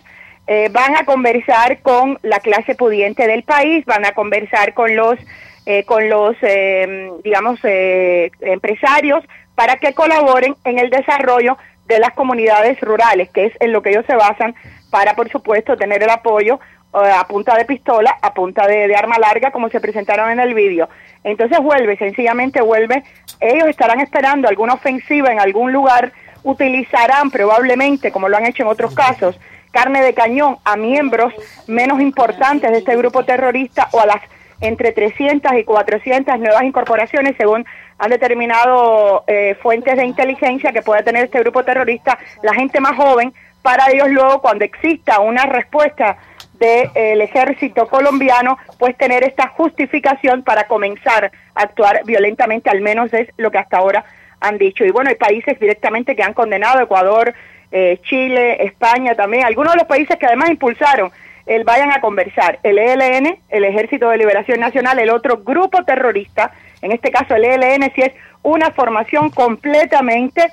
[0.47, 5.17] eh, van a conversar con la clase pudiente del país, van a conversar con los,
[5.65, 9.23] eh, con los, eh, digamos, eh, empresarios,
[9.55, 13.91] para que colaboren en el desarrollo de las comunidades rurales, que es en lo que
[13.91, 14.55] ellos se basan
[14.89, 16.59] para, por supuesto, tener el apoyo
[16.93, 20.39] eh, a punta de pistola, a punta de, de arma larga, como se presentaron en
[20.39, 20.89] el vídeo.
[21.23, 23.03] Entonces vuelve, sencillamente vuelve.
[23.39, 26.11] Ellos estarán esperando alguna ofensiva en algún lugar,
[26.43, 29.39] utilizarán probablemente, como lo han hecho en otros casos,
[29.71, 31.33] carne de cañón a miembros
[31.67, 34.21] menos importantes de este grupo terrorista o a las
[34.63, 37.65] entre 300 y 400 nuevas incorporaciones, según
[37.97, 42.95] han determinado eh, fuentes de inteligencia que puede tener este grupo terrorista, la gente más
[42.95, 46.17] joven, para ellos luego, cuando exista una respuesta
[46.53, 53.27] del ejército colombiano, pues tener esta justificación para comenzar a actuar violentamente, al menos es
[53.37, 54.05] lo que hasta ahora
[54.39, 54.85] han dicho.
[54.85, 57.33] Y bueno, hay países directamente que han condenado, Ecuador,
[57.71, 61.11] eh, Chile, España también, algunos de los países que además impulsaron
[61.45, 66.51] el vayan a conversar, el ELN, el Ejército de Liberación Nacional, el otro grupo terrorista,
[66.81, 70.49] en este caso el ELN, si es una formación completamente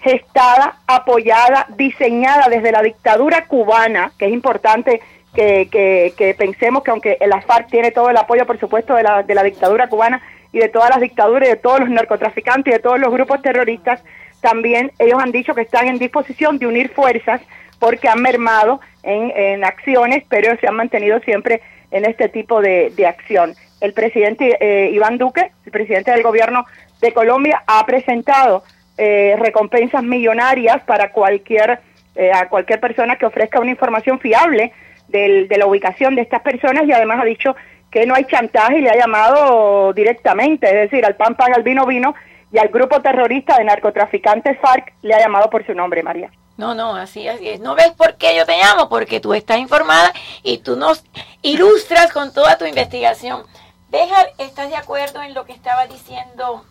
[0.00, 5.00] gestada, apoyada, diseñada desde la dictadura cubana, que es importante
[5.34, 5.68] que,
[6.16, 9.34] que, pensemos que aunque el FARC tiene todo el apoyo, por supuesto, de la, de
[9.34, 10.20] la dictadura cubana
[10.52, 13.42] y de todas las dictaduras y de todos los narcotraficantes y de todos los grupos
[13.42, 14.02] terroristas,
[14.40, 17.40] también ellos han dicho que están en disposición de unir fuerzas
[17.84, 23.06] porque han mermado en, acciones, pero se han mantenido siempre en este tipo de, de
[23.06, 23.54] acción.
[23.82, 26.64] El presidente eh, Iván Duque, el presidente del gobierno
[27.02, 28.64] de Colombia, ha presentado
[28.96, 31.80] eh, recompensas millonarias para cualquier,
[32.14, 34.72] eh, a cualquier persona que ofrezca una información fiable
[35.08, 37.54] del, de la ubicación de estas personas y además ha dicho
[37.90, 41.62] que no hay chantaje y le ha llamado directamente, es decir, al pan pan, al
[41.62, 42.14] vino vino
[42.50, 46.30] y al grupo terrorista de narcotraficantes FARC le ha llamado por su nombre, María.
[46.56, 47.60] No, no, así, es.
[47.60, 48.88] ¿No ves por qué yo te llamo?
[48.88, 50.12] Porque tú estás informada
[50.42, 51.02] y tú nos
[51.42, 53.42] ilustras con toda tu investigación.
[53.88, 56.64] Deja, ¿estás de acuerdo en lo que estaba diciendo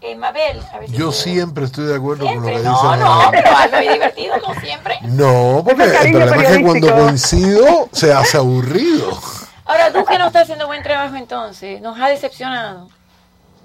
[0.00, 0.60] eh, Mabel?
[0.88, 4.60] yo siempre estoy de acuerdo con lo que dice No, no, pero algo divertido, no
[4.60, 4.98] siempre.
[5.02, 9.18] No, porque el problema es que cuando coincido se hace aburrido.
[9.64, 12.88] Ahora, tú que no estás haciendo buen trabajo entonces, nos ha decepcionado.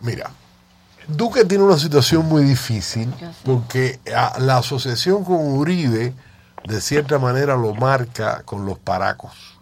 [0.01, 0.29] Mira,
[1.07, 3.99] Duque tiene una situación muy difícil porque
[4.39, 6.13] la asociación con Uribe
[6.65, 9.57] de cierta manera lo marca con los paracos.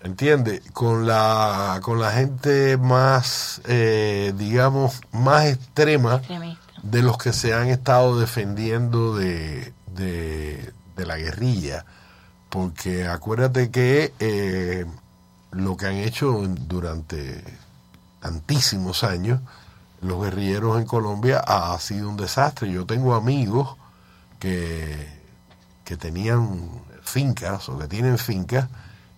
[0.00, 0.62] ¿Entiende?
[0.72, 6.22] Con la, con la gente más, eh, digamos, más extrema
[6.82, 11.84] de los que se han estado defendiendo de, de, la guerrilla.
[12.48, 14.86] Porque acuérdate que eh,
[15.50, 17.44] lo que han hecho durante
[18.20, 19.40] tantísimos años
[20.00, 22.70] los guerrilleros en Colombia ha sido un desastre.
[22.70, 23.76] Yo tengo amigos
[24.38, 25.08] que,
[25.84, 26.70] que tenían
[27.02, 28.68] fincas o que tienen fincas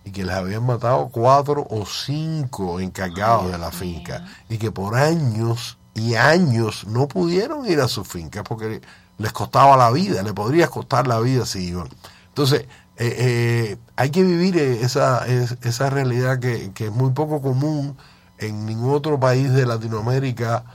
[0.03, 4.95] y que les habían matado cuatro o cinco encargados de la finca y que por
[4.95, 8.81] años y años no pudieron ir a su finca porque
[9.17, 11.89] les costaba la vida, le podría costar la vida si iban.
[12.29, 12.61] Entonces,
[12.97, 17.97] eh, eh, hay que vivir esa, esa realidad que, que es muy poco común
[18.41, 20.65] en ningún otro país de Latinoamérica,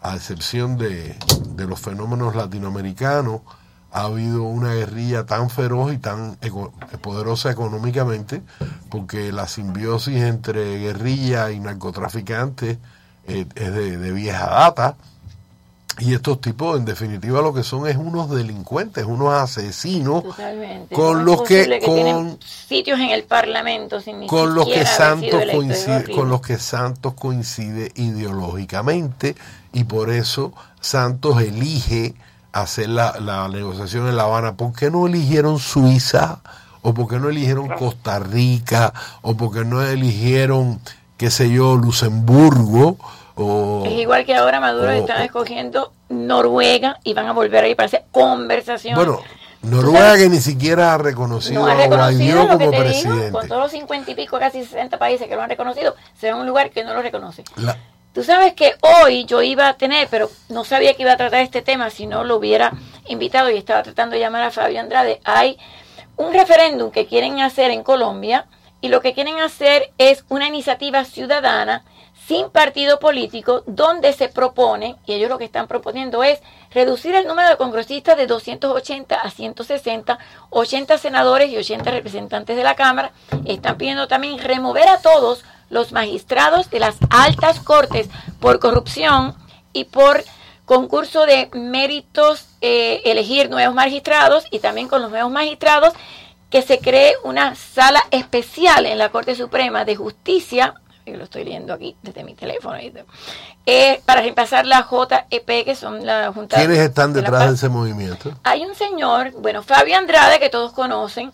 [0.00, 1.16] a excepción de,
[1.56, 3.40] los fenómenos latinoamericanos,
[3.92, 6.38] ha habido una guerrilla tan feroz y tan
[7.02, 8.42] poderosa económicamente,
[8.90, 12.78] porque la simbiosis entre guerrilla y narcotraficantes
[13.24, 14.96] eh, es de vieja data
[15.98, 20.24] y estos tipos, en definitiva, lo que son es unos delincuentes, unos asesinos,
[20.92, 26.42] con los que, con sitios en el Parlamento, con los que Santos coincide, con los
[26.42, 29.36] que Santos coincide ideológicamente
[29.72, 32.14] y por eso Santos elige
[32.52, 34.54] hacer la, la negociación en La Habana.
[34.54, 36.40] ¿Por qué no eligieron Suiza?
[36.82, 38.92] ¿O por qué no eligieron Costa Rica?
[39.22, 40.78] ¿O por qué no eligieron,
[41.16, 42.98] qué sé yo, Luxemburgo?
[43.36, 48.04] Es igual que ahora Maduro están escogiendo Noruega y van a volver ahí para hacer
[48.10, 48.94] conversación.
[48.94, 49.20] Bueno,
[49.62, 53.32] Noruega que ni siquiera ha reconocido, a Guaidó como presidente.
[53.32, 56.46] con todos los cincuenta y pico, casi 60 países que lo han reconocido, será un
[56.46, 57.44] lugar que no lo reconoce.
[58.14, 61.40] Tú sabes que hoy yo iba a tener, pero no sabía que iba a tratar
[61.40, 62.72] este tema si no lo hubiera
[63.08, 65.20] invitado y estaba tratando de llamar a Fabio Andrade.
[65.24, 65.58] Hay
[66.16, 68.46] un referéndum que quieren hacer en Colombia
[68.80, 71.84] y lo que quieren hacer es una iniciativa ciudadana
[72.26, 76.40] sin partido político, donde se propone, y ellos lo que están proponiendo es
[76.72, 80.18] reducir el número de congresistas de 280 a 160,
[80.50, 83.12] 80 senadores y 80 representantes de la Cámara.
[83.44, 88.08] Están pidiendo también remover a todos los magistrados de las altas cortes
[88.40, 89.36] por corrupción
[89.72, 90.24] y por
[90.64, 95.94] concurso de méritos, eh, elegir nuevos magistrados y también con los nuevos magistrados
[96.50, 100.74] que se cree una sala especial en la Corte Suprema de Justicia
[101.06, 102.76] yo lo estoy leyendo aquí desde mi teléfono,
[103.64, 108.32] eh, para reemplazar la JEP, que son la Junta ¿Quiénes están detrás de ese movimiento?
[108.42, 111.32] Hay un señor, bueno, Fabio Andrade, que todos conocen,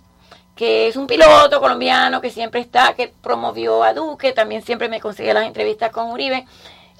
[0.54, 5.00] que es un piloto colombiano que siempre está, que promovió a Duque, también siempre me
[5.00, 6.46] consigue las entrevistas con Uribe.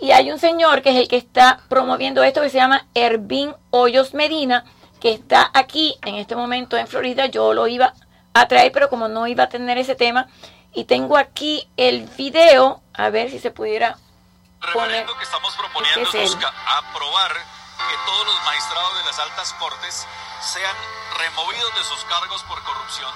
[0.01, 3.55] Y hay un señor que es el que está promoviendo esto que se llama Ervin
[3.71, 4.65] Hoyos Medina,
[4.99, 7.27] que está aquí en este momento en Florida.
[7.27, 7.93] Yo lo iba
[8.33, 10.29] a traer, pero como no iba a tener ese tema,
[10.75, 13.99] y tengo aquí el video, a ver si se pudiera
[14.73, 15.07] poner.
[15.07, 20.07] que estamos proponiendo Este es busca aprobar que todos los magistrados de las altas cortes
[20.41, 20.77] sean
[21.19, 23.11] removidos de sus cargos por corrupción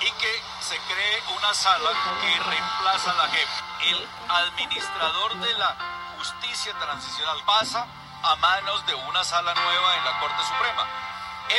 [0.00, 1.90] y que se cree una sala
[2.20, 3.48] que reemplaza a la JEP.
[3.88, 5.76] El administrador de la
[6.18, 7.86] justicia transicional pasa
[8.22, 10.86] a manos de una sala nueva en la Corte Suprema.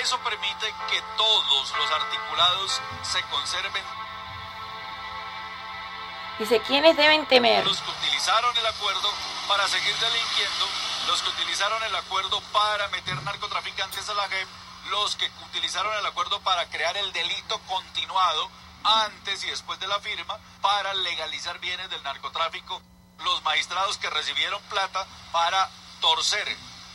[0.02, 3.84] Eso permite que todos los articulados se conserven
[6.40, 7.66] Dice, ¿quiénes deben temer?
[7.66, 9.12] los que utilizaron el acuerdo
[9.50, 10.70] para seguir delinquiendo,
[11.08, 14.48] los que utilizaron el acuerdo para meter narcotraficantes a la JEP,
[14.90, 18.50] los que utilizaron el acuerdo para crear el delito continuado
[18.86, 22.82] antes y después de la firma para legalizar bienes del narcotráfico,
[23.26, 26.48] los magistrados que recibieron plata para torcer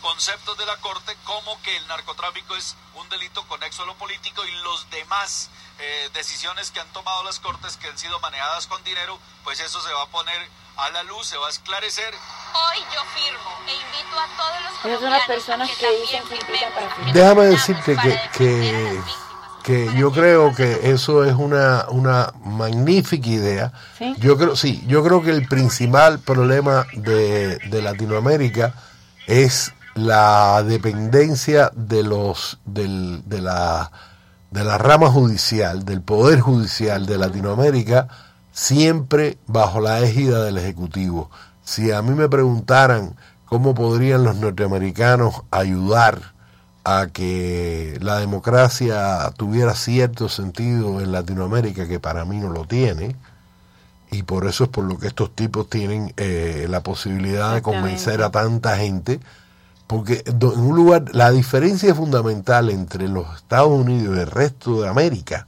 [0.04, 4.44] conceptos de la Corte como que el narcotráfico es un delito conexo a lo político
[4.44, 5.48] y los demás
[5.80, 9.80] eh, decisiones que han tomado las Cortes que han sido manejadas con dinero, pues eso
[9.80, 10.36] se va a poner
[10.76, 12.12] a la luz, se va a esclarecer.
[12.12, 16.34] Hoy yo firmo e invito a todos los Esas son las personas que dicen que
[16.34, 17.14] invitan para firmar.
[17.14, 19.02] Déjame decirte que, que,
[19.62, 23.72] que yo creo que eso es una, una magnífica idea.
[23.96, 24.14] ¿Sí?
[24.18, 28.74] Yo creo, sí, yo creo que el principal problema de, de Latinoamérica
[29.26, 33.90] es la dependencia de los del, de la
[34.54, 38.06] de la rama judicial, del poder judicial de Latinoamérica,
[38.52, 41.28] siempre bajo la égida del Ejecutivo.
[41.64, 46.34] Si a mí me preguntaran cómo podrían los norteamericanos ayudar
[46.84, 53.16] a que la democracia tuviera cierto sentido en Latinoamérica, que para mí no lo tiene,
[54.12, 58.22] y por eso es por lo que estos tipos tienen eh, la posibilidad de convencer
[58.22, 59.18] a tanta gente,
[59.86, 64.88] porque en un lugar, la diferencia fundamental entre los Estados Unidos y el resto de
[64.88, 65.46] América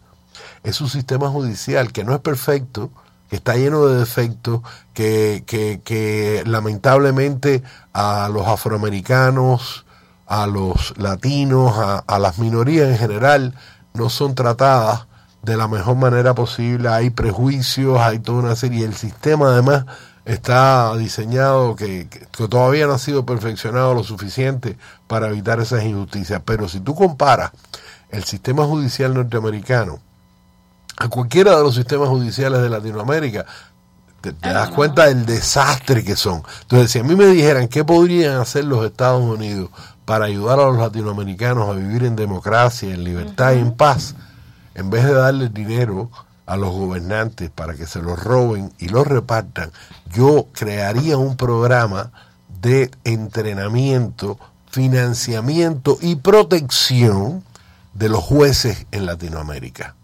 [0.63, 2.91] es un sistema judicial que no es perfecto,
[3.31, 4.61] que está lleno de defectos,
[4.95, 9.87] que, que, que lamentablemente a los afroamericanos,
[10.27, 13.55] a los latinos, a, a las minorías en general,
[13.95, 15.07] no son tratadas
[15.43, 16.89] de la mejor manera posible.
[16.89, 18.85] Hay prejuicios, hay toda una serie.
[18.85, 19.87] El sistema además
[20.27, 26.43] está diseñado que, que- todavía no ha sido perfeccionado lo suficiente para evitar esas injusticias.
[26.45, 27.53] Pero si tú comparas
[28.11, 30.01] el sistema judicial norteamericano
[30.99, 33.47] a cualquiera de los sistemas judiciales de Latinoamérica,
[34.21, 36.43] te, te das cuenta del desastre que son.
[36.63, 39.71] Entonces, si a mí me dijeran qué podrían hacer los Estados Unidos
[40.05, 44.15] para ayudar a los latinoamericanos a vivir en democracia, en libertad y en paz,
[44.75, 46.11] en vez de darle dinero
[46.47, 49.73] a los gobernantes para que se los roben y los repartan,
[50.13, 52.13] yo crearía un programa
[52.61, 54.39] de entrenamiento,
[54.71, 57.45] financiamiento y protección
[57.95, 59.95] de los jueces en Latinoamérica.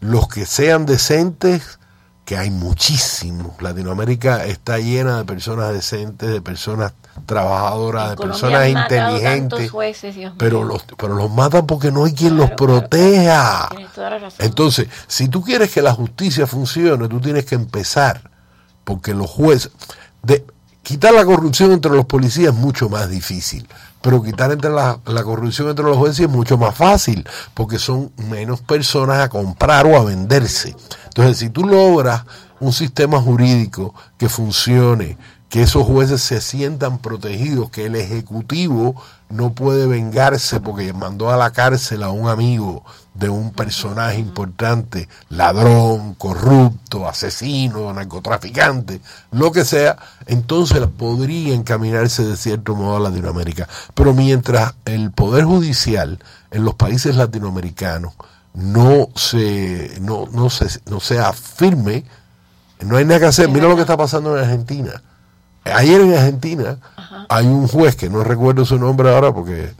[0.00, 1.78] Los que sean decentes,
[2.26, 3.62] que hay muchísimos.
[3.62, 6.92] Latinoamérica está llena de personas decentes, de personas
[7.24, 9.70] trabajadoras, de personas inteligentes.
[9.70, 10.16] jueces.
[10.36, 13.68] Pero los, pero los matan porque no hay quien los proteja.
[13.94, 14.44] Toda la razón.
[14.44, 18.28] Entonces, si tú quieres que la justicia funcione, tú tienes que empezar
[18.82, 19.70] porque los jueces
[20.24, 20.44] de
[20.82, 23.68] quitar la corrupción entre los policías es mucho más difícil,
[24.06, 28.12] pero quitar entre la, la corrupción entre los jueces es mucho más fácil, porque son
[28.28, 30.76] menos personas a comprar o a venderse.
[31.06, 32.22] Entonces, si tú logras
[32.60, 39.52] un sistema jurídico que funcione, que esos jueces se sientan protegidos, que el ejecutivo no
[39.52, 46.14] puede vengarse porque mandó a la cárcel a un amigo de un personaje importante, ladrón,
[46.14, 53.68] corrupto, asesino, narcotraficante, lo que sea, entonces podría encaminarse de cierto modo a Latinoamérica.
[53.94, 56.18] Pero mientras el Poder Judicial
[56.50, 58.14] en los países latinoamericanos
[58.52, 62.04] no se, no, no se, no sea firme,
[62.80, 63.48] no hay nada que hacer.
[63.48, 65.02] Mira lo que está pasando en Argentina.
[65.74, 66.76] Ayer en Argentina
[67.28, 69.72] hay un juez que no recuerdo su nombre ahora porque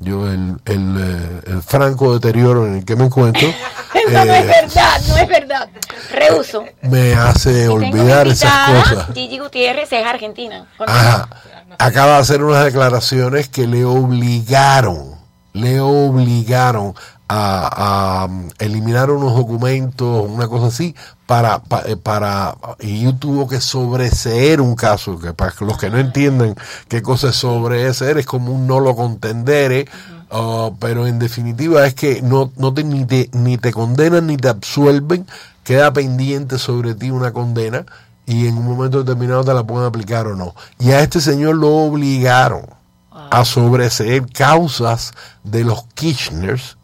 [0.00, 3.48] yo el, el, eh, el franco deterioro en el que me encuentro
[3.94, 5.68] Eso no es eh, verdad, no es verdad.
[6.12, 6.64] Rehuso.
[6.82, 9.06] me hace olvidar esas cosas.
[9.14, 10.66] Gigi Gutiérrez es argentina.
[10.78, 11.28] Ajá.
[11.78, 15.16] Acaba de hacer unas declaraciones que le obligaron,
[15.52, 16.94] le obligaron
[17.28, 20.94] a, a, um, eliminar unos documentos, una cosa así,
[21.26, 25.98] para, pa- eh, para, y tuvo que sobreseer un caso, que para los que no
[25.98, 26.54] entienden
[26.88, 29.86] qué cosa es sobreseer, es como un no lo contendere,
[30.30, 34.36] uh, pero en definitiva es que no, no te, ni, te, ni te condenan ni
[34.36, 35.26] te absuelven,
[35.62, 37.86] queda pendiente sobre ti una condena
[38.26, 40.54] y en un momento determinado te la pueden aplicar o no.
[40.78, 42.66] Y a este señor lo obligaron
[43.30, 45.12] a sobreseer causas
[45.42, 46.76] de los Kirchners,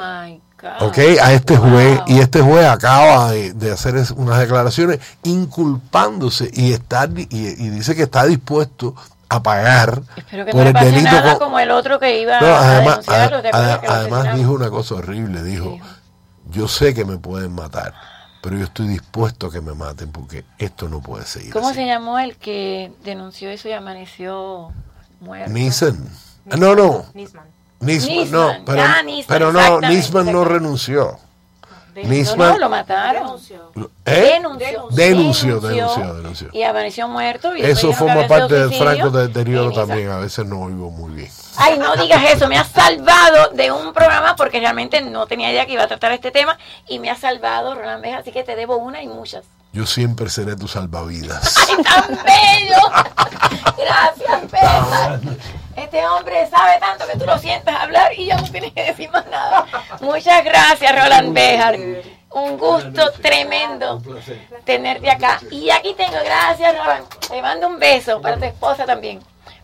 [0.00, 0.88] my God.
[0.88, 0.98] ¿ok?
[1.22, 7.08] A este juez, y este juez acaba de, de hacer unas declaraciones inculpándose y, está,
[7.14, 8.94] y, y dice que está dispuesto
[9.28, 11.04] a pagar Espero que por no le el pase delito.
[11.12, 13.42] nada con- como el otro que iba No, a además, denunciarlo.
[13.42, 14.38] ¿te a- acuerdas a- que lo además asesinaron?
[14.40, 15.78] dijo una cosa horrible, dijo,
[16.50, 17.94] yo sé que me pueden matar,
[18.42, 21.52] pero yo estoy dispuesto a que me maten porque esto no puede seguir.
[21.52, 21.76] ¿Cómo así".
[21.76, 24.72] se llamó el que denunció eso y amaneció
[25.20, 25.52] muerto?
[25.52, 26.08] Nissan.
[26.50, 27.04] Ah, No, no.
[27.14, 27.44] Nisman.
[27.80, 31.18] Nisman, no, Nisman, pero, ya, Nisman, pero no, Nisman no renunció.
[31.94, 33.36] No, Nisman no, lo mataron.
[34.06, 34.38] ¿Eh?
[34.38, 34.88] Denunció.
[34.90, 36.48] denunció, denunció, denunció.
[36.52, 37.56] Y amaneció muerto.
[37.56, 40.10] Y Eso forma parte del franco deterioro en esa- también.
[40.10, 41.30] A veces no oigo muy bien.
[41.56, 45.66] Ay, no digas eso, me has salvado de un programa porque realmente no tenía idea
[45.66, 46.56] que iba a tratar este tema
[46.88, 49.44] y me ha salvado Roland Beja, así que te debo una y muchas.
[49.72, 51.56] Yo siempre seré tu salvavidas.
[51.68, 52.82] ¡Ay, tan bello!
[53.76, 55.20] Gracias, César.
[55.76, 59.10] Este hombre sabe tanto que tú lo sientas hablar y ya no tienes que decir
[59.10, 59.66] más nada.
[60.00, 61.76] Muchas gracias, Roland Bejar.
[62.32, 64.00] Un gusto tremendo
[64.64, 65.40] tenerte acá.
[65.50, 67.06] Y aquí tengo, gracias, Roland.
[67.28, 69.20] Te mando un beso para tu esposa también,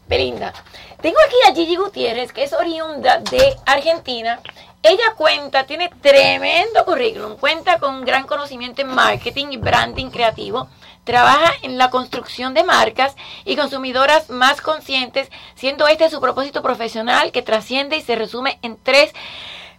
[0.06, 0.52] Belinda.
[1.00, 4.40] Tengo aquí a Gigi Gutiérrez, que es oriunda de Argentina.
[4.82, 10.68] Ella cuenta, tiene tremendo currículum, cuenta con un gran conocimiento en marketing y branding creativo,
[11.06, 17.32] trabaja en la construcción de marcas y consumidoras más conscientes, siendo este su propósito profesional
[17.32, 19.14] que trasciende y se resume en tres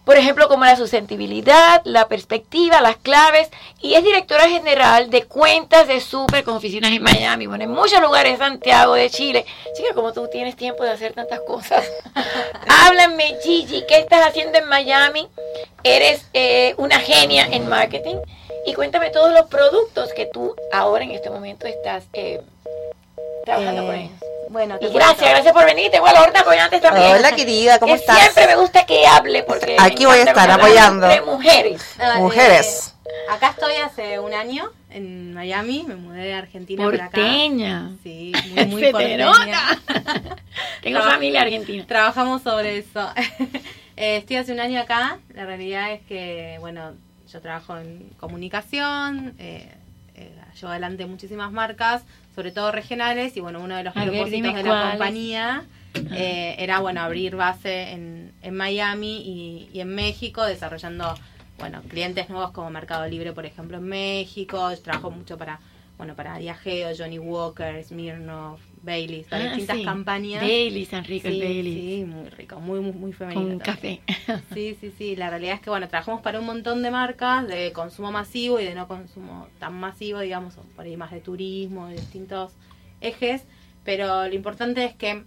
[0.07, 3.49] por ejemplo, como la sustentabilidad, la perspectiva, las claves,
[3.82, 7.99] y es directora general de cuentas de super con oficinas en Miami, bueno, en muchos
[7.99, 9.45] lugares de Santiago, de Chile.
[9.75, 11.86] Chica, como tú tienes tiempo de hacer tantas cosas.
[12.86, 15.28] Háblame, Gigi, ¿qué estás haciendo en Miami?
[15.84, 18.15] Eres eh, una genia en marketing.
[18.68, 22.41] Y cuéntame todos los productos que tú ahora en este momento estás eh,
[23.45, 24.11] trabajando con Eh, ellos.
[24.49, 24.97] Bueno, Y cuento.
[24.99, 25.89] gracias, gracias por venir.
[25.91, 27.15] Tengo a la horta apoyantes también.
[27.15, 28.20] Hola, querida, ¿cómo Que estás?
[28.20, 31.09] Siempre me gusta que hable porque Aquí voy a estar apoyando.
[31.09, 31.82] entre mujeres.
[31.99, 32.93] Ah, Mujeres.
[33.05, 37.11] Eh, acá estoy hace un año en Miami, me mudé de Argentina para acá.
[37.18, 37.91] Porteña.
[38.03, 39.32] Sí, muy, muy porteña.
[40.82, 41.86] Tengo familia argentina.
[41.88, 43.09] Trabajamos sobre eso.
[43.99, 46.93] Eh, estoy hace un año acá, la realidad es que, bueno,
[47.32, 49.69] yo trabajo en comunicación, eh,
[50.15, 52.03] eh, llevo adelante muchísimas marcas,
[52.36, 55.65] sobre todo regionales, y bueno, uno de los A propósitos de la compañía
[56.11, 61.15] eh, era, bueno, abrir base en, en Miami y, y en México, desarrollando,
[61.59, 64.69] bueno, clientes nuevos como Mercado Libre, por ejemplo, en México.
[64.71, 65.59] Yo trabajo mucho para,
[65.97, 69.84] bueno, para Diageo, Johnny Walker, Smirnoff, Baileys, para Ah, distintas sí.
[69.84, 70.41] campañas.
[70.41, 71.75] Baileys, tan rico el Sí, Baileys.
[71.75, 73.47] Sí, muy rico, muy, muy, muy femenino.
[73.49, 74.01] Con café.
[74.53, 75.15] Sí, sí, sí.
[75.15, 78.65] La realidad es que, bueno, trabajamos para un montón de marcas de consumo masivo y
[78.65, 82.53] de no consumo tan masivo, digamos, por ahí más de turismo, de distintos
[83.01, 83.43] ejes.
[83.84, 85.23] Pero lo importante es que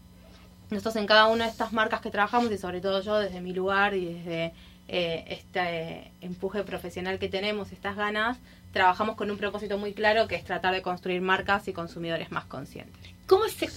[0.70, 3.52] nosotros en cada una de estas marcas que trabajamos, y sobre todo yo desde mi
[3.52, 4.52] lugar y desde
[4.88, 8.38] eh, este empuje profesional que tenemos, estas ganas,
[8.72, 12.44] trabajamos con un propósito muy claro que es tratar de construir marcas y consumidores más
[12.44, 13.00] conscientes.
[13.30, 13.70] ¿Cómo se,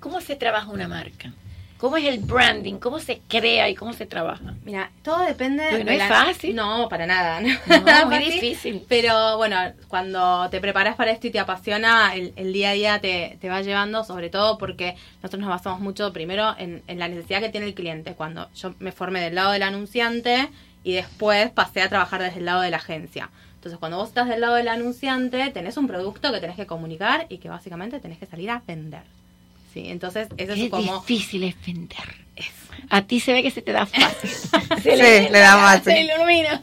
[0.00, 1.32] ¿Cómo se trabaja una marca?
[1.78, 2.74] ¿Cómo es el branding?
[2.74, 4.54] ¿Cómo se crea y cómo se trabaja?
[4.64, 6.54] Mira, todo depende no de es la- fácil.
[6.54, 7.40] No, para nada.
[7.66, 8.84] No, No, muy difícil.
[8.88, 9.56] Pero bueno,
[9.86, 13.48] cuando te preparas para esto y te apasiona, el, el día a día te, te
[13.48, 17.48] va llevando, sobre todo porque nosotros nos basamos mucho primero en, en la necesidad que
[17.48, 18.14] tiene el cliente.
[18.14, 20.50] Cuando yo me formé del lado del anunciante
[20.84, 23.30] y después pasé a trabajar desde el lado de la agencia.
[23.58, 27.26] Entonces, cuando vos estás del lado del anunciante, tenés un producto que tenés que comunicar
[27.28, 29.02] y que básicamente tenés que salir a vender.
[29.74, 31.00] Sí, entonces eso es como...
[31.00, 31.98] difícil es vender.
[32.90, 34.30] A ti se ve que se te da fácil.
[34.82, 36.62] Sí, le da más, Se ilumina.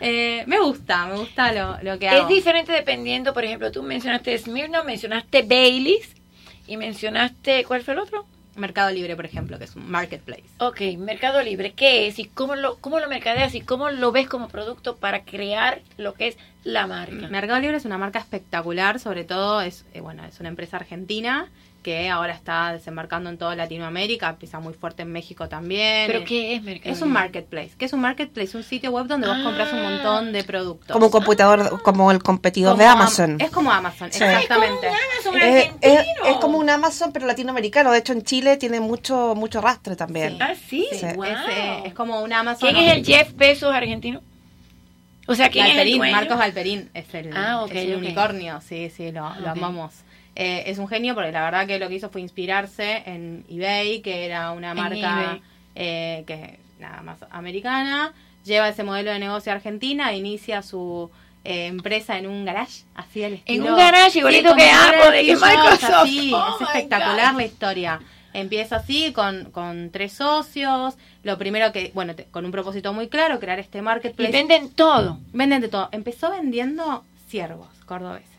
[0.00, 2.28] Eh, me gusta, me gusta lo, lo que Es hago.
[2.28, 6.08] diferente dependiendo, por ejemplo, tú mencionaste Smirnoff, mencionaste Baileys
[6.66, 8.26] y mencionaste, ¿cuál fue el otro?
[8.56, 10.44] Mercado Libre, por ejemplo, que es un marketplace.
[10.58, 14.28] Ok, Mercado Libre, ¿qué es y cómo lo, cómo lo mercadeas y cómo lo ves
[14.28, 17.28] como producto para crear lo que es la marca.
[17.28, 21.48] Mercado Libre es una marca espectacular, sobre todo es eh, bueno es una empresa argentina
[21.82, 26.06] que ahora está desembarcando en toda Latinoamérica, empieza muy fuerte en México también.
[26.06, 27.20] ¿Pero qué es Mercado Es un Libre?
[27.22, 27.70] marketplace.
[27.78, 28.56] ¿Qué es un marketplace?
[28.56, 30.92] Un sitio web donde vos compras un montón de productos.
[30.92, 33.36] Como un computador, como el competidor de Am- Amazon.
[33.40, 34.22] es como Amazon, Sí.
[34.22, 34.88] exactamente.
[35.40, 37.92] Es, es- es como un Amazon, pero latinoamericano.
[37.92, 40.36] De hecho, en Chile tiene mucho mucho rastre también.
[40.40, 41.24] Ah, sí, Sí, Wow.
[41.24, 42.68] es, eh, es como un Amazon.
[42.70, 44.20] ¿Quién es el Jeff Bezos argentino?
[45.26, 46.12] O sea, ¿quién es el dueño?
[46.14, 49.56] Marcos Galperín es el, Ah, es el unicornio, sí, sí, lo, lo ok.
[49.56, 49.92] amamos.
[50.36, 54.00] Eh, es un genio porque la verdad que lo que hizo fue inspirarse en eBay,
[54.00, 55.38] que era una En marca
[55.74, 58.12] eh, que nada más americana,
[58.44, 61.10] lleva ese modelo de negocio a Argentina, inicia su
[61.44, 63.66] eh, empresa en un garage, así al estilo.
[63.66, 65.84] un garage igualito con que Apple, de que Microsoft.
[65.94, 67.40] así, Oh, es espectacular God.
[67.40, 68.00] la historia.
[68.32, 70.94] Empieza así con, con tres socios.
[71.24, 74.30] Lo primero que, bueno, te- con un propósito muy claro, crear este marketplace.
[74.30, 75.18] Y venden todo.
[75.32, 75.88] Venden de todo.
[75.90, 78.29] Empezó vendiendo ciervos cordobeses.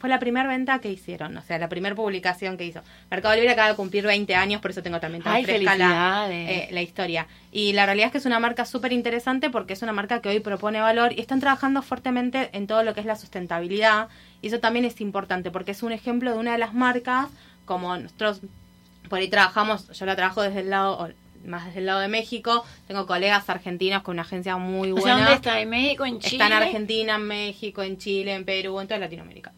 [0.00, 2.80] Fue la primera venta que hicieron, o sea, la primera publicación que hizo.
[3.10, 6.26] Mercado Libre acaba de cumplir 20 años, por eso tengo también tan Ay, fresca la,
[6.30, 7.26] eh, la historia.
[7.52, 10.30] Y la realidad es que es una marca súper interesante porque es una marca que
[10.30, 14.08] hoy propone valor y están trabajando fuertemente en todo lo que es la sustentabilidad.
[14.40, 17.28] Y eso también es importante porque es un ejemplo de una de las marcas,
[17.66, 18.40] como nosotros
[19.10, 21.08] por ahí trabajamos, yo la trabajo desde el lado, o
[21.46, 25.04] más desde el lado de México, tengo colegas argentinos con una agencia muy O buena.
[25.06, 25.60] sea, ¿dónde está?
[25.60, 26.06] ¿En México?
[26.06, 26.44] ¿En Chile?
[26.44, 29.52] Está en Argentina, en México, en Chile, en Perú, en toda Latinoamérica.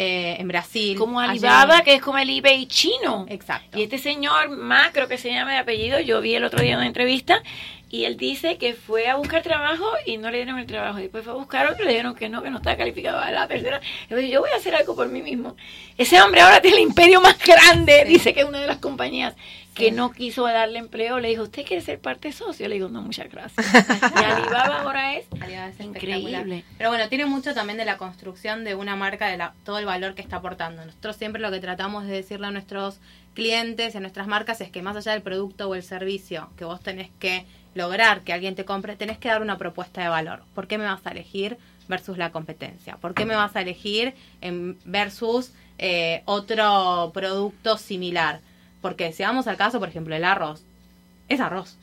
[0.00, 0.96] Eh, en Brasil.
[0.96, 3.26] Como Alibaba, que es como el eBay chino.
[3.28, 3.76] Exacto.
[3.76, 6.78] Y este señor Macro, que se llama de apellido, yo vi el otro día en
[6.78, 7.42] una entrevista,
[7.90, 10.98] y él dice que fue a buscar trabajo y no le dieron el trabajo.
[10.98, 13.30] Después fue a buscar otro y le dijeron que no, que no estaba calificado a
[13.30, 13.80] la tercera.
[14.10, 15.56] Yo voy a hacer algo por mí mismo.
[15.96, 19.34] Ese hombre ahora tiene el imperio más grande, dice que es una de las compañías
[19.78, 21.20] que no quiso darle empleo.
[21.20, 22.68] Le dijo, ¿usted quiere ser parte socio?
[22.68, 23.66] Le digo, no, muchas gracias.
[24.16, 26.64] y Alibaba ahora es Alibaba es increíble.
[26.76, 29.86] Pero bueno, tiene mucho también de la construcción de una marca, de la, todo el
[29.86, 30.84] valor que está aportando.
[30.84, 33.00] Nosotros siempre lo que tratamos de decirle a nuestros
[33.34, 36.80] clientes, a nuestras marcas, es que más allá del producto o el servicio que vos
[36.80, 37.46] tenés que
[37.78, 40.42] lograr que alguien te compre, tenés que dar una propuesta de valor.
[40.54, 41.56] ¿Por qué me vas a elegir
[41.88, 42.96] versus la competencia?
[42.96, 48.40] ¿Por qué me vas a elegir en versus eh, otro producto similar?
[48.82, 50.62] Porque si vamos al caso, por ejemplo, el arroz,
[51.28, 51.78] es arroz.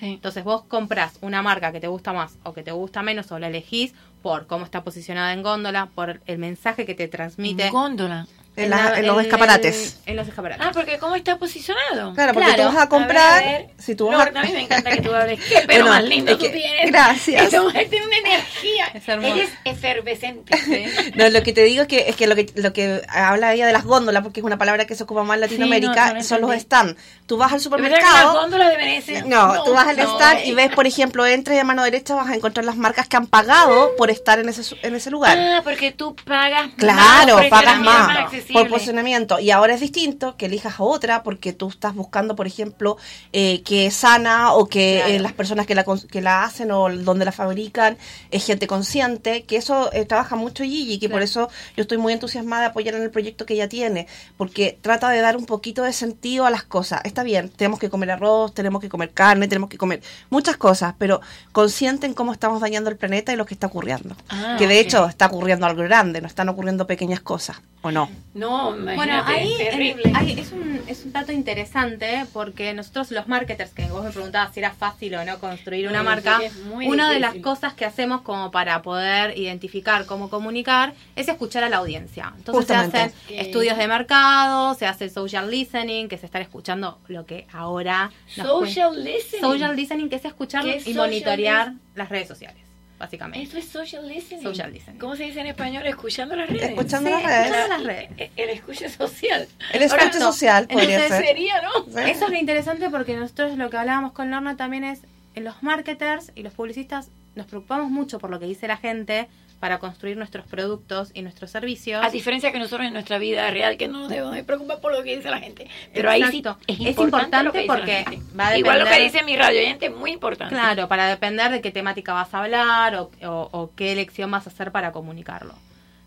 [0.00, 3.38] Entonces vos compras una marca que te gusta más o que te gusta menos o
[3.38, 7.68] la elegís por cómo está posicionada en góndola, por el mensaje que te transmite.
[7.68, 8.26] En góndola.
[8.56, 9.98] En la- en los escaparates.
[10.06, 10.66] En los escaparates.
[10.66, 12.14] Ah, porque ¿cómo está posicionado?
[12.14, 14.90] Claro, porque tú vas a comprar- si tú vas a- Lorna, a mí me encanta
[14.90, 15.38] que tú hables.
[15.40, 16.90] Qué pelo Bueno, más lindo es tú que- tienes.
[16.90, 17.42] gracias.
[17.44, 18.86] Esta mujer tiene una energía.
[19.06, 19.34] hermosa.
[19.34, 20.56] Ella es efervescente.
[21.16, 23.66] No, lo que te digo es que, es que lo que lo que habla ella
[23.66, 26.22] de las góndolas, porque es una palabra que se ocupa más en Latinoamérica, no, no
[26.22, 26.96] son los stands.
[27.26, 28.32] Tú vas al supermercado.
[28.34, 29.22] las góndolas de Venecia.
[29.26, 30.46] No, tú vas al stand eh.
[30.46, 33.16] y ves, por ejemplo, entras y a mano derecha vas a encontrar las marcas que
[33.16, 35.36] han pagado por estar en ese, en ese lugar.
[35.38, 38.08] Ah, porque tú pagas Claro, más, pagas más.
[38.52, 39.38] Por posicionamiento.
[39.38, 42.96] Y ahora es distinto que elijas a otra porque tú estás buscando, por ejemplo,
[43.32, 45.12] eh, que es sana o que Claro.
[45.14, 47.98] eh, las personas que la, que la hacen o donde la fabrican
[48.30, 52.12] es gente consciente, que eso eh, trabaja mucho Gigi, que por eso yo estoy muy
[52.12, 55.82] entusiasmada de apoyar en el proyecto que ella tiene, porque trata de dar un poquito
[55.82, 57.00] de sentido a las cosas.
[57.04, 60.94] Está bien, tenemos que comer arroz, tenemos que comer carne, tenemos que comer muchas cosas,
[60.98, 61.20] pero
[61.52, 64.16] consciente en cómo estamos dañando el planeta y lo que está ocurriendo.
[64.28, 68.08] Ah, que de hecho está ocurriendo algo grande, no están ocurriendo pequeñas cosas, ¿o no?
[68.36, 70.12] No, Bueno, ahí es en- terrible.
[70.14, 74.52] ahí es, un, es un dato interesante porque nosotros los marketers, que vos me preguntabas
[74.52, 78.50] si era fácil o no construir una marca, una de las cosas que hacemos como
[78.50, 82.32] para poder identificar cómo comunicar es escuchar a la audiencia.
[82.36, 82.98] Entonces Justamente.
[82.98, 87.46] se hacen estudios de mercado, se hace social listening, que es estar escuchando lo que
[87.52, 88.10] ahora...
[88.36, 89.40] nos Social listening.
[89.40, 92.58] Social listening, que es escuchar ¿Qué es y monitorear las redes sociales,
[92.98, 93.46] básicamente.
[93.48, 94.42] Eso es social listening.
[94.42, 94.98] Social listening.
[94.98, 95.86] ¿Cómo se dice en español?
[95.86, 96.70] Escuchando las redes.
[96.70, 97.46] Escuchando Sí, las redes.
[97.46, 98.10] escuchando las redes.
[98.16, 99.48] El, el escuche social.
[99.72, 100.32] El escuche no.
[100.32, 101.26] social podría Entonces ser.
[101.26, 101.84] Sería, ¿no?
[101.84, 102.10] Sí.
[102.10, 105.00] Eso es lo interesante porque nosotros lo que hablábamos con Lorna también es,
[105.34, 109.28] en los marketers y los publicistas nos preocupamos mucho por lo que dice la gente
[109.60, 112.04] para construir nuestros productos y nuestros servicios.
[112.04, 114.92] A diferencia que nosotros en nuestra vida real, que no nos debemos de preocupar por
[114.92, 115.68] lo que dice la gente.
[115.94, 116.60] Pero ahí sí Exacto.
[116.66, 118.36] es Es importante, lo que dice importante la porque gente.
[118.38, 120.54] va a Igual lo que depender- dice mi radio oyente, muy importante.
[120.54, 124.46] Claro, para depender de qué temática vas a hablar o, o- o qué elección vas
[124.46, 125.54] a hacer para comunicarlo.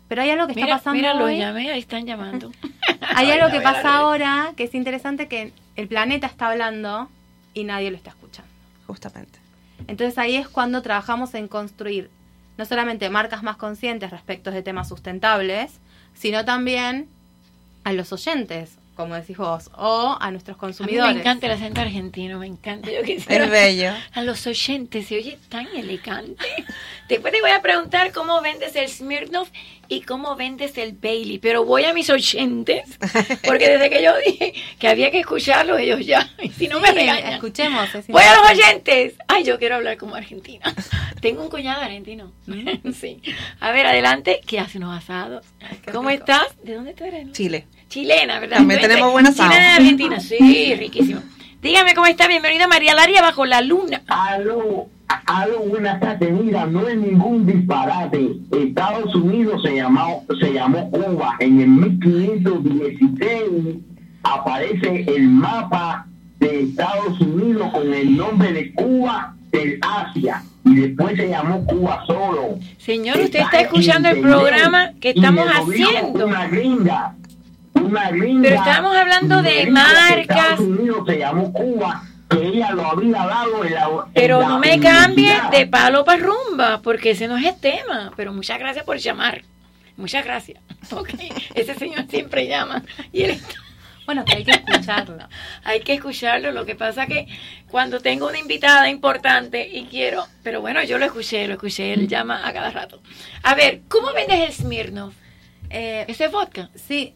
[0.06, 1.38] Pero hay algo que Mira, está pasando mira, los hoy.
[1.38, 2.50] llamé, ahí están llamando.
[3.16, 7.08] Hay algo que pasa ahora que es interesante que el planeta está hablando
[7.54, 8.50] y nadie lo está escuchando.
[8.86, 9.38] Justamente.
[9.88, 12.10] Entonces ahí es cuando trabajamos en construir
[12.60, 15.80] no solamente marcas más conscientes respecto de temas sustentables,
[16.12, 17.08] sino también
[17.84, 21.14] a los oyentes como decís vos, o a nuestros A mí consumidores.
[21.14, 22.90] me encanta el acento argentino, me encanta.
[22.90, 23.92] Yo quisiera Es bello.
[24.12, 26.44] A los oyentes, se oye tan elegante.
[27.08, 29.48] Después te voy a preguntar cómo vendes el Smirnoff
[29.88, 32.84] y cómo vendes el Bailey, pero voy a mis oyentes,
[33.44, 36.88] porque desde que yo dije que había que escucharlo, ellos ya, y si no me
[36.88, 37.32] Sí, regañan.
[37.32, 39.14] escuchemos, es Voy a los oyentes.
[39.26, 40.72] Ay, yo quiero hablar como argentina.
[41.20, 42.30] Tengo un cuñado argentino.
[42.94, 43.20] sí.
[43.58, 45.44] A ver, adelante, ¿qué hace unos asados?
[45.92, 46.46] ¿Cómo estás?
[46.62, 47.32] ¿De dónde tú eres?
[47.32, 47.66] Chile.
[47.90, 48.58] Chilena, ¿verdad?
[48.58, 49.50] También tenemos buen asado.
[49.50, 51.22] Chilena de Argentina, sí, riquísimo.
[51.60, 54.00] Dígame cómo está, bienvenida María Laria bajo la luna.
[54.06, 54.86] Aló,
[55.26, 56.30] aló, buenas tardes.
[56.30, 58.36] Mira, no es ningún disparate.
[58.52, 61.34] Estados Unidos se llamó, se llamó Cuba.
[61.40, 63.78] En el 1516
[64.22, 66.06] aparece el mapa
[66.38, 70.44] de Estados Unidos con el nombre de Cuba del Asia.
[70.64, 72.56] Y después se llamó Cuba solo.
[72.78, 76.24] Señor, usted está escuchando el programa que estamos haciendo.
[76.24, 77.16] Una gringa.
[77.74, 78.42] Una gringa.
[78.42, 80.20] Pero estábamos hablando de marcas.
[80.20, 82.04] Estados Unidos se llamó Cuba.
[82.28, 83.84] Que ella lo había dado en la.
[83.86, 85.50] en Pero la no me cambie universidad.
[85.50, 88.12] de palo para rumba, porque ese no es el tema.
[88.16, 89.42] Pero muchas gracias por llamar.
[89.96, 90.60] Muchas gracias.
[90.92, 91.10] Ok,
[91.54, 92.82] ese señor siempre llama.
[93.12, 93.54] Y él está-
[94.06, 95.18] Bueno, que hay que escucharlo.
[95.64, 96.52] hay que escucharlo.
[96.52, 97.26] Lo que pasa que
[97.68, 102.08] cuando tengo una invitada importante y quiero, pero bueno, yo lo escuché, lo escuché, él
[102.08, 103.00] llama a cada rato.
[103.42, 105.14] A ver, ¿cómo vendes el Smirnoff?
[105.68, 106.70] Eh, ¿Ese es vodka?
[106.74, 107.14] Sí,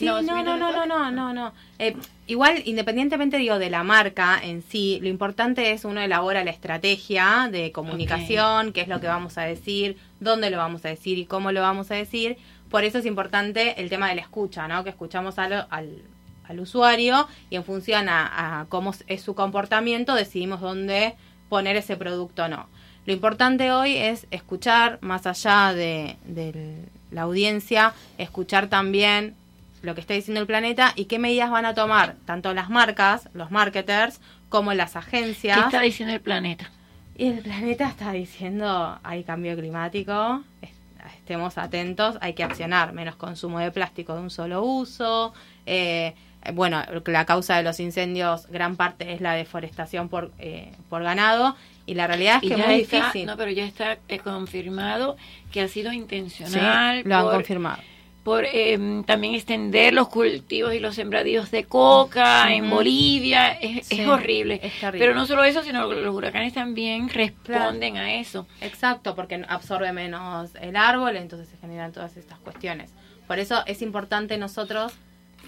[0.00, 1.52] sí, No, no, no, no, no, no, no.
[1.78, 1.96] Eh,
[2.26, 7.48] igual, independientemente, digo, de la marca en sí, lo importante es uno elabora la estrategia
[7.50, 11.26] de comunicación, qué es lo que vamos a decir, dónde lo vamos a decir y
[11.26, 12.36] cómo lo vamos a decir.
[12.70, 14.84] Por eso es importante el tema de la escucha, ¿no?
[14.84, 16.02] Que escuchamos al, al,
[16.44, 21.14] al usuario y en función a, a cómo es su comportamiento decidimos dónde
[21.48, 22.68] poner ese producto o no.
[23.06, 29.34] Lo importante hoy es escuchar más allá de, de la audiencia, escuchar también
[29.82, 33.28] lo que está diciendo el planeta y qué medidas van a tomar tanto las marcas,
[33.34, 35.56] los marketers, como las agencias.
[35.58, 36.70] ¿Qué está diciendo el planeta?
[37.16, 40.70] Y el planeta está diciendo hay cambio climático, es-
[41.16, 45.32] estemos atentos, hay que accionar, menos consumo de plástico de un solo uso.
[45.66, 46.14] eh,
[46.54, 51.54] bueno, la causa de los incendios, gran parte es la deforestación por, eh, por ganado.
[51.84, 53.26] Y la realidad es que es muy está- difícil.
[53.26, 55.16] No, pero ya está eh, confirmado
[55.52, 57.02] que ha sido intencional.
[57.02, 57.82] Sí, lo han por- confirmado.
[58.30, 62.70] Por eh, también extender los cultivos y los sembradíos de coca en.
[62.70, 63.50] Bolivia.
[63.54, 64.60] Es, Sí, es horrible.
[64.62, 64.72] es.
[64.92, 68.46] Pero no solo eso, sino los huracanes también responden a eso.
[68.60, 72.94] Exacto, porque absorbe menos el árbol, entonces se generan todas estas cuestiones.
[73.26, 74.92] Por eso es importante nosotros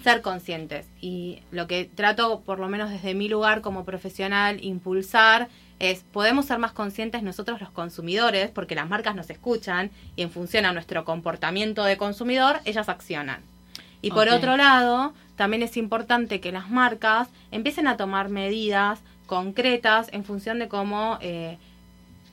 [0.03, 5.49] ser conscientes y lo que trato, por lo menos desde mi lugar como profesional, impulsar
[5.79, 10.31] es podemos ser más conscientes nosotros los consumidores, porque las marcas nos escuchan y en
[10.31, 13.41] función a nuestro comportamiento de consumidor, ellas accionan.
[14.01, 20.09] Y por otro lado, también es importante que las marcas empiecen a tomar medidas concretas
[20.11, 21.57] en función de cómo eh,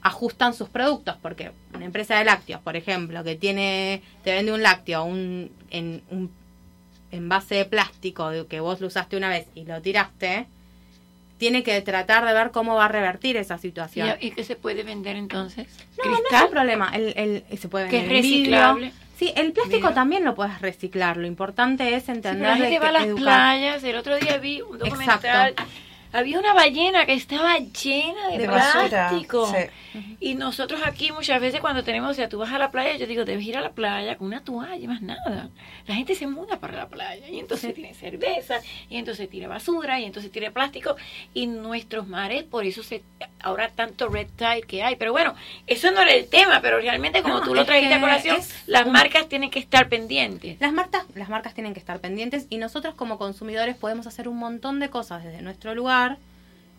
[0.02, 4.62] ajustan sus productos, porque una empresa de lácteos, por ejemplo, que tiene te vende un
[4.62, 6.30] lácteo un, en un
[7.12, 10.46] envase de plástico que vos lo usaste una vez y lo tiraste,
[11.38, 14.16] tiene que tratar de ver cómo va a revertir esa situación.
[14.20, 15.66] ¿Y, y qué se puede vender entonces?
[16.04, 16.90] No, no es un problema.
[16.94, 17.14] El,
[17.50, 18.42] el- se puede Que es vender en vidrio.
[18.50, 18.92] reciclable.
[19.18, 19.94] Sí, el plástico Mira.
[19.94, 21.16] también lo puedes reciclar.
[21.18, 23.22] Lo importante es Sí, entender la de gente que va a las educar.
[23.24, 23.84] playas.
[23.84, 25.50] El otro día vi un documental.
[25.50, 25.62] Exacto.
[26.12, 29.46] Había una ballena que estaba llena de, plástico.
[29.46, 29.56] sí.
[30.20, 33.06] Y nosotros aquí muchas veces cuando tenemos, o sea, tú vas a la playa, yo
[33.08, 35.48] digo, debes ir a la playa con una toalla y más nada.
[35.88, 39.98] La gente se muda para la playa y entonces tiene cerveza y entonces tira basura
[39.98, 40.94] y entonces tira plástico
[41.34, 43.02] y nuestros mares, por eso se
[43.42, 44.94] ahora tanto red tide que hay.
[44.96, 45.34] Pero bueno,
[45.66, 48.36] eso no era el tema, pero realmente como No, tú lo trajiste a colación,
[48.66, 50.60] las un- marcas tienen que estar pendientes.
[50.60, 54.36] Las marcas, las marcas tienen que estar pendientes y nosotros como consumidores podemos hacer un
[54.38, 55.99] montón de cosas desde nuestro lugar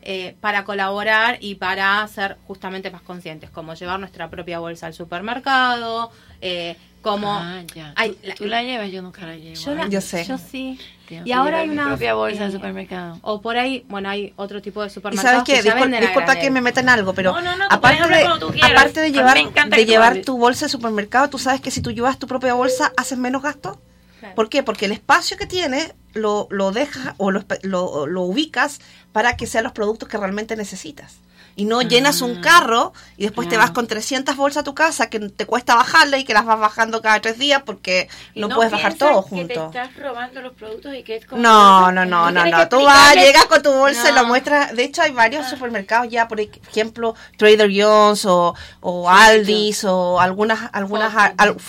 [0.04, 4.94] eh, para colaborar y para ser justamente más conscientes, como llevar nuestra propia bolsa al
[4.96, 6.12] supermercado,
[6.42, 7.34] eh, como...
[7.34, 7.94] Ah, ya.
[7.96, 9.56] Ay, Tú- la- tú la llevas, yo nunca la llevo.
[9.60, 10.26] Yo, la- Yo sé.
[10.26, 10.80] Yo sí.
[11.08, 13.20] Tengo Y ahora hay una propia bolsa al eh, supermercado.
[13.22, 16.00] O por ahí, bueno, hay otro tipo de Y supermercados sabes qué, que ya Discul-
[16.00, 18.26] disculpa que me meta en algo, pero No, no, no, tú aparte, de,
[18.64, 19.38] aparte de llevar,
[19.70, 22.92] de llevar tu bolsa de supermercado, tú sabes que si tú llevas tu propia bolsa
[22.98, 23.80] haces menos gasto.
[24.20, 24.36] Claro.
[24.36, 24.62] ¿Por qué?
[24.64, 28.80] Porque el espacio que tiene lo, lo dejas o lo, lo, lo ubicas
[29.12, 31.18] para que sean los productos que realmente necesitas.
[31.55, 35.09] y no llenas un carro y después te vas con 300 bolsas a tu casa
[35.09, 38.72] que te cuesta bajarla y que las vas bajando cada tres días porque no, puedes
[38.72, 39.47] bajar todo que junto.
[39.47, 41.41] te estás robando los productos y que es como...
[41.41, 42.70] No, no, no, no, no.
[42.70, 44.74] Tú vas, llegas con tu bolsa y lo muestras.
[44.74, 50.70] De hecho, hay varios supermercados ya, por ejemplo, Trader Joe's o, o Aldi's o algunas,
[50.72, 51.14] algunas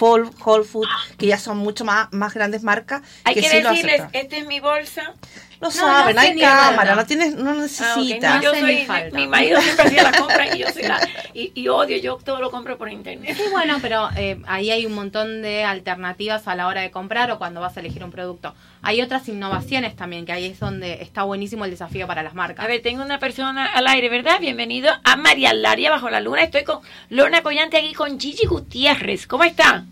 [0.00, 0.86] Whole Whole, Food
[1.18, 3.02] que ya son mucho más, más grandes marcas.
[3.24, 5.14] Hay que, sí decirles, esta es mi bolsa.
[5.62, 8.36] Lo No, saben, no hay cámara, no tienes, no Ah, necesitas.
[8.36, 9.16] no, yo soy, ni falta.
[9.16, 10.98] mi marido siempre hacía la compra y yo soy la,
[11.34, 13.36] y, y odio, yo todo lo compro por internet.
[13.36, 17.30] Sí, bueno, pero eh, ahí hay un montón de alternativas a la hora de comprar
[17.30, 18.56] o cuando vas a elegir un producto.
[18.82, 22.64] Hay otras innovaciones también, que ahí es donde está buenísimo el desafío para las marcas.
[22.64, 24.40] A ver, tengo una persona al aire, ¿verdad?
[24.40, 26.42] Bienvenido a María Laria Bajo la Luna.
[26.42, 29.28] Estoy con Lorna Collante aquí con Gigi Gutiérrez.
[29.28, 29.84] ¿Cómo está?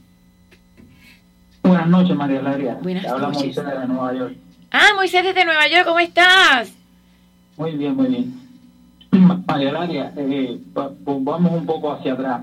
[1.63, 2.75] Buenas noches, María Laria.
[2.83, 3.55] Buenas Te noches.
[3.55, 4.35] De Nueva York.
[4.71, 6.73] Ah, Moisés desde Nueva York, ¿cómo estás?
[7.57, 8.41] Muy bien, muy bien.
[9.47, 12.43] María Laria, eh, va- pues vamos un poco hacia atrás.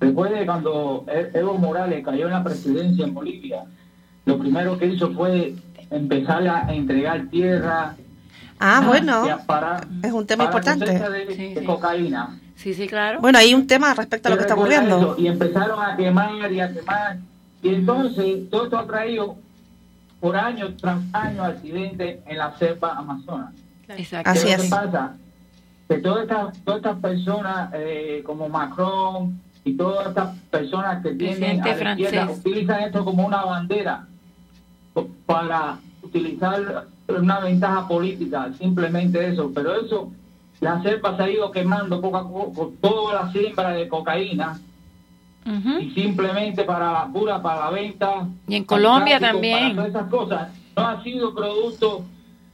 [0.00, 3.64] Recuerde cuando E- Evo Morales cayó en la presidencia en Bolivia,
[4.26, 5.54] lo primero que hizo fue
[5.90, 7.94] empezar a entregar tierra.
[8.60, 9.26] Ah, bueno.
[9.26, 11.08] y a parar- Es un tema para importante.
[11.10, 12.38] De, de cocaína.
[12.56, 13.20] Sí, sí, claro.
[13.20, 14.98] Bueno, hay un tema respecto a lo que está ocurriendo.
[14.98, 17.16] eso, Y empezaron a quemar y a quemar.
[17.62, 19.36] Y entonces todo esto ha traído
[20.22, 23.52] por año tras año accidentes en la selva amazona.
[23.88, 24.30] Exacto.
[24.30, 24.70] Así Pero ¿qué es.
[24.70, 25.16] pasa?
[25.88, 31.60] Que todas estas, todas estas personas eh, como Macron y todas estas personas que tienen
[31.60, 32.38] Presidente a la izquierda francés.
[32.38, 34.06] utilizan esto como una bandera
[35.26, 39.50] para utilizar una ventaja política, simplemente eso.
[39.52, 40.12] Pero eso,
[40.60, 44.56] la selva se ha ido quemando poco a poco, toda la siembra de cocaína
[45.44, 48.26] y simplemente para la pura, para la venta.
[48.46, 49.74] Y en Colombia también.
[49.74, 50.48] Para todas esas cosas.
[50.76, 52.04] No ha sido producto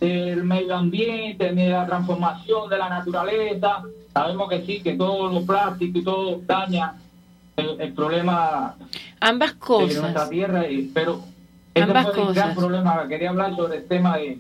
[0.01, 3.83] del medio ambiente ni de la transformación de la naturaleza.
[4.13, 6.95] Sabemos que sí, que todo lo plástico y todo daña
[7.57, 8.75] el, el problema
[9.21, 10.01] Ambas de cosas.
[10.01, 11.21] nuestra tierra, y- pero
[11.75, 12.55] ese Ambas fue el gran cosas.
[12.57, 13.09] problema.
[13.09, 14.39] Quería hablar sobre el tema de,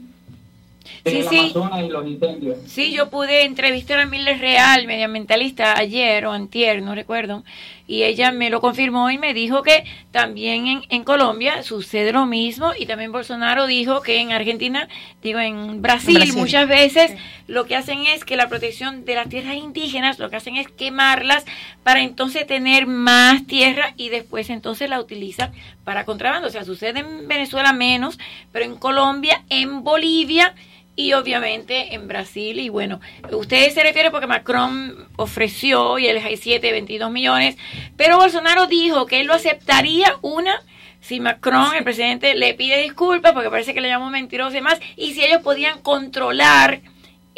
[1.04, 2.58] de Sí, y los incendios.
[2.66, 7.44] Sí, yo pude entrevistar a Miles Real, medioambientalista, ayer o antier, no recuerdo,
[7.88, 12.26] y ella me lo confirmó y me dijo que también en, en Colombia sucede lo
[12.26, 14.88] mismo y también Bolsonaro dijo que en Argentina,
[15.22, 16.36] digo, en Brasil, Brasil.
[16.36, 17.12] muchas veces
[17.46, 20.68] lo que hacen es que la protección de las tierras indígenas, lo que hacen es
[20.68, 21.46] quemarlas
[21.82, 25.52] para entonces tener más tierra y después entonces la utilizan
[25.84, 26.48] para contrabando.
[26.48, 28.18] O sea, sucede en Venezuela menos,
[28.52, 30.54] pero en Colombia, en Bolivia
[30.98, 32.58] y obviamente en Brasil.
[32.58, 37.56] Y bueno, usted se refiere porque Macron ofreció y el G7 22 millones,
[37.96, 40.60] pero Bolsonaro dijo que él lo aceptaría una
[41.00, 44.80] si Macron, el presidente, le pide disculpas porque parece que le llamó mentiroso y demás,
[44.96, 46.80] y si ellos podían controlar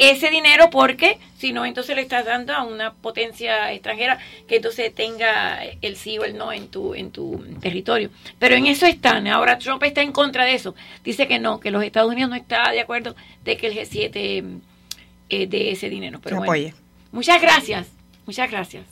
[0.01, 4.93] ese dinero porque si no entonces le estás dando a una potencia extranjera que entonces
[4.95, 8.09] tenga el sí o el no en tu en tu territorio.
[8.39, 9.27] Pero en eso están.
[9.27, 10.73] Ahora Trump está en contra de eso.
[11.03, 14.59] Dice que no que los Estados Unidos no está de acuerdo de que el G7
[15.29, 16.19] eh, dé ese dinero.
[16.23, 16.51] Pero bueno.
[16.51, 16.73] apoye.
[17.11, 17.87] muchas gracias.
[18.25, 18.85] Muchas gracias.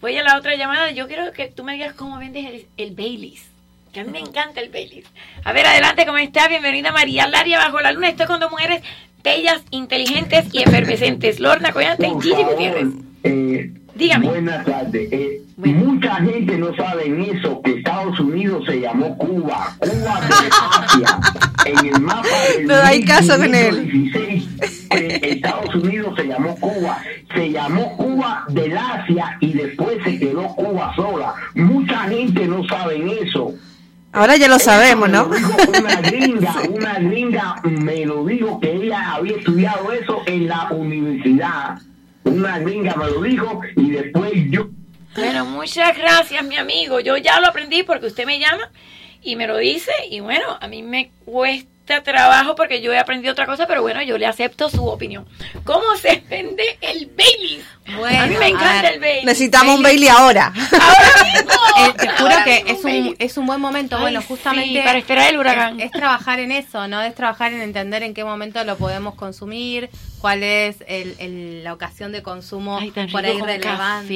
[0.00, 0.90] Voy a la otra llamada.
[0.90, 3.56] Yo quiero que tú me digas cómo vendes el, el Baileys
[3.92, 5.06] que a mí me encanta el Baileys.
[5.42, 8.10] A ver adelante cómo está bienvenida María Laria bajo la luna.
[8.10, 8.82] Estoy con dos mujeres
[9.26, 11.40] bellas, inteligentes y efervescentes.
[11.40, 12.86] Lorna y Por Gigi Gutiérrez.
[13.24, 14.26] eh, Dígame.
[14.28, 15.08] Buenas tardes.
[15.10, 19.74] Eh, Mucha gente no sabe en eso que Estados Unidos se llamó Cuba.
[19.78, 20.48] Cuba de
[20.84, 21.20] Asia.
[21.64, 23.72] En el mapa del No hay caso con él.
[23.86, 24.48] 1516,
[24.90, 26.98] eh, Estados Unidos se llamó Cuba.
[27.34, 31.34] Se llamó Cuba del Asia y después se quedó Cuba sola.
[31.54, 33.54] Mucha gente no sabe en eso.
[34.16, 35.26] Ahora ya lo sabemos, ¿no?
[35.26, 41.78] Una gringa, una gringa me lo dijo que ella había estudiado eso en la universidad.
[42.24, 44.68] Una gringa me lo dijo y después yo.
[45.14, 46.98] Bueno, muchas gracias, mi amigo.
[47.00, 48.70] Yo ya lo aprendí porque usted me llama
[49.26, 49.92] y me lo dice.
[50.10, 54.02] Y bueno, a mí me cuesta trabajo porque yo he aprendido otra cosa, pero bueno,
[54.02, 55.24] yo le acepto su opinión.
[55.64, 57.64] ¿Cómo se vende el Baileys?
[57.96, 58.94] Bueno, a mí me encanta ver.
[58.94, 59.24] el Baileys.
[59.24, 60.52] Necesitamos un Bailey ahora.
[61.78, 63.16] Eh, te juro Ahora que mismo, es un, Bailey.
[63.18, 63.96] es un buen momento.
[63.96, 64.82] Ay, bueno, sí, justamente.
[64.82, 65.78] para esperar el huracán.
[65.78, 67.02] Es, es trabajar en eso, ¿no?
[67.02, 69.90] Es trabajar en entender en qué momento lo podemos consumir,
[70.22, 73.60] cuál es el, el- la ocasión de consumo Ay, por ahí relevante.
[73.60, 74.14] café.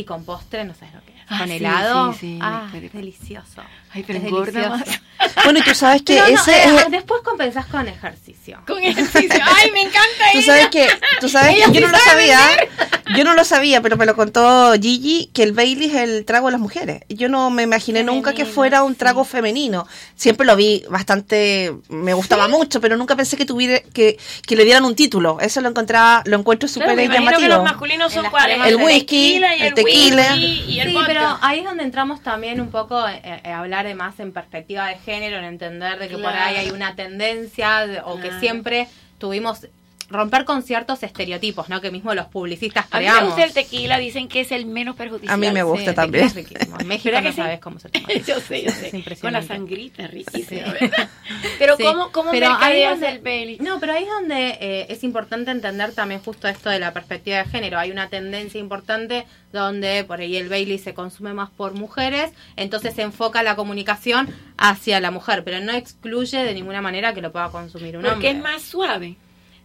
[0.00, 1.18] Y con postre, no sabes lo que es.
[1.28, 2.12] Ah, con sí, helado.
[2.14, 3.62] sí, sí, ah, delicioso.
[3.94, 4.84] Ay, pero Es engorda delicioso.
[4.86, 5.00] más.
[5.44, 6.90] Bueno, y tú sabes que no, ese eh, es...
[6.90, 8.60] después compensás con ejercicio.
[8.66, 9.40] Con ejercicio.
[9.56, 10.46] Ay, me encanta Tú ella.
[10.46, 10.88] sabes que,
[11.20, 12.68] tú sabes Ella que yo no lo sabía, vender.
[13.16, 16.48] yo no lo sabía, pero me lo contó Gigi que el Bailey es el trago
[16.48, 17.02] de las mujeres.
[17.08, 19.86] Yo no me imaginé nunca que fuera un trago femenino.
[20.16, 24.64] Siempre lo vi bastante, me gustaba mucho, pero nunca pensé que tuviera que, que le
[24.64, 25.38] dieran un título.
[25.40, 27.48] Eso lo encontraba, lo encuentro súper imagino que llamativo.
[27.48, 28.58] los masculinos son cuáles?
[28.58, 30.34] El El whisky, tequila y el el, tequila.
[30.34, 31.06] whisky y el sí, vodka.
[31.06, 34.86] pero ahí es donde entramos también un poco eh, eh, a hablar más en perspectiva
[34.86, 38.88] de género, en entender de que por ahí hay una tendencia de- o que siempre
[39.18, 39.66] tuvimos
[40.12, 41.80] romper con ciertos estereotipos, ¿no?
[41.80, 43.28] Que mismo los publicistas A mí me creamos.
[43.30, 45.32] gusta el tequila, dicen que es el menos perjudicial.
[45.34, 46.26] A mí me gusta también.
[46.26, 46.78] es riquísimo.
[46.78, 47.40] En México ¿Verdad no que sí?
[47.40, 48.08] sabes cómo se toma.
[48.26, 49.04] yo sé, yo sé.
[49.10, 51.08] Es Con la sangrita riquísima, ¿verdad?
[51.58, 53.58] Pero Sí, ¿cómo, cómo pero ahí mercadeas donde- el Bailey?
[53.60, 57.38] No, pero ahí es donde eh, es importante entender también justo esto de la perspectiva
[57.38, 57.78] de género.
[57.78, 62.94] Hay una tendencia importante donde por ahí el Bailey se consume más por mujeres, entonces
[62.94, 67.32] se enfoca la comunicación hacia la mujer, pero no excluye de ninguna manera que lo
[67.32, 68.30] pueda consumir un Porque hombre.
[68.30, 69.16] es más suave.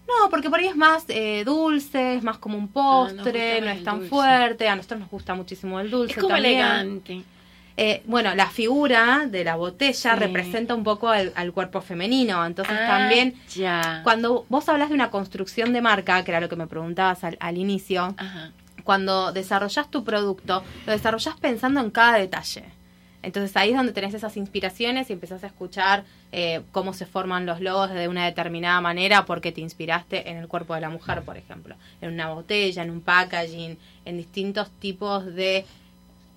[0.08, 3.84] No, porque por ahí es más eh, dulce, es más como un postre, no es
[3.84, 4.10] tan dulce.
[4.10, 4.70] fuerte.
[4.70, 6.54] A nosotros nos gusta muchísimo el dulce Es como también.
[6.60, 7.24] elegante.
[7.80, 10.20] Eh, bueno, la figura de la botella Sí.
[10.20, 14.02] representa un poco al, al cuerpo femenino, entonces Ah, también ya.
[14.04, 17.38] cuando vos hablas de una construcción de marca, que era lo que me preguntabas al,
[17.40, 18.52] al inicio, Ajá.
[18.84, 22.64] cuando desarrollás tu producto, lo desarrollás pensando en cada detalle.
[23.24, 27.46] Entonces ahí es donde tenés esas inspiraciones y empezás a escuchar eh, cómo se forman
[27.46, 31.24] los logos de una determinada manera porque te inspiraste en el cuerpo de la mujer,
[31.24, 35.66] por ejemplo, en una botella, en un packaging, en distintos tipos de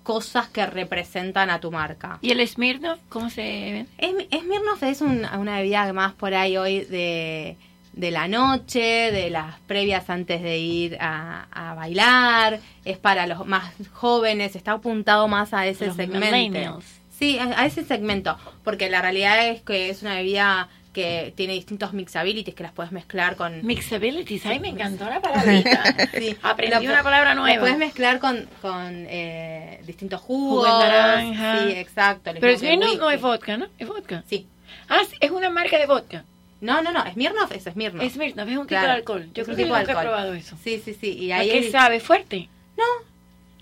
[0.03, 2.17] cosas que representan a tu marca.
[2.21, 3.85] ¿Y el Smirnoff cómo se ve?
[3.99, 7.55] Es- Smirnoff es un- una bebida más por ahí hoy de,
[7.93, 13.45] de la noche, de las previas antes de ir a, a bailar, es para los
[13.45, 16.79] más jóvenes, está apuntado más a ese Los segmento.
[17.09, 21.53] Sí, a, a ese segmento, porque la realidad es que es una bebida que tiene
[21.53, 23.65] distintos mixabilities que las puedes mezclar con...
[23.65, 25.83] Mixabilities, ay, me encantó la palabrita.
[26.17, 27.61] Sí, Aprendí una palabra la nueva.
[27.61, 30.67] puedes mezclar con, con eh, distintos jugos.
[30.67, 31.59] Jugo de naranja.
[31.59, 32.31] Sí, exacto.
[32.33, 33.67] Pero el Smirnoff no es vodka, ¿no?
[33.79, 34.23] Es vodka.
[34.27, 34.47] Sí.
[34.89, 36.25] Ah, sí, es una marca de vodka.
[36.61, 38.11] No, no, no, Smirnoff es Smirnoff.
[38.13, 39.29] Smirnoff es un tipo Claro, de alcohol.
[39.33, 40.01] Yo es creo que nunca he alcohol.
[40.03, 40.55] probado eso.
[40.63, 41.11] Sí, sí, sí.
[41.17, 41.99] Y ¿A qué sabe?
[41.99, 42.49] ¿Fuerte?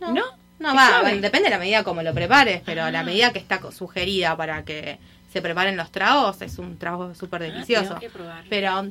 [0.01, 0.23] No, ¿No?
[0.59, 2.91] no ¿Qué va, depende de la medida como lo prepares, pero Ah.
[2.91, 4.97] la medida que está sugerida para que
[5.31, 7.95] se preparen los tragos es un trago súper delicioso.
[7.99, 8.09] tengo que
[8.49, 8.85] pero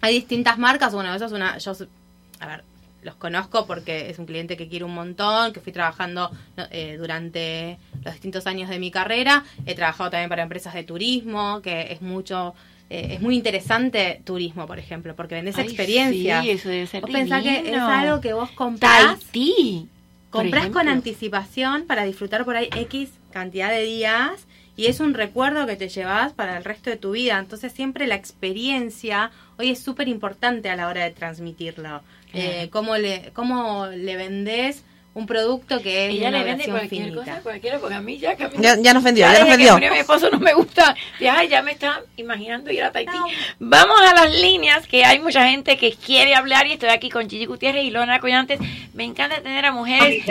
[0.00, 1.72] hay distintas marcas, bueno, eso es una, yo,
[2.40, 2.64] a ver,
[3.02, 6.96] los conozco porque es un cliente que quiero un montón, que fui trabajando no, eh,
[6.98, 9.44] durante los distintos años de mi carrera.
[9.66, 12.54] He trabajado también para empresas de turismo, que es mucho,
[12.90, 16.44] eh, es muy interesante turismo, por ejemplo, porque vendés Ay, experiencias.
[16.44, 19.20] sí, eso debe ser Vos pensás que es algo que vos comprás.
[19.20, 19.88] Tahití.
[20.30, 25.66] Comprás con anticipación para disfrutar por ahí X cantidad de días y es un recuerdo
[25.66, 27.38] que te llevas para el resto de tu vida.
[27.38, 32.02] Entonces siempre la experiencia hoy es súper importante a la hora de transmitirlo.
[32.32, 34.82] Eh, cómo, le, cómo le vendés
[35.14, 37.16] un producto que es de Ella una le vende cualquier finita.
[37.20, 38.34] cosa, cualquiera, porque a mí ya...
[38.34, 39.90] que a mí- Ya- ya nos vendió, ya nos desde que vendió.
[39.92, 40.96] mi esposo no me gusta.
[41.20, 43.12] Ya, ya me está imaginando ir a Tahití.
[43.60, 47.30] Vamos a las líneas, que hay mucha gente que quiere hablar y estoy aquí con
[47.30, 48.58] Gigi Gutiérrez y Lona Collantes.
[48.92, 50.24] Me encanta tener a mujeres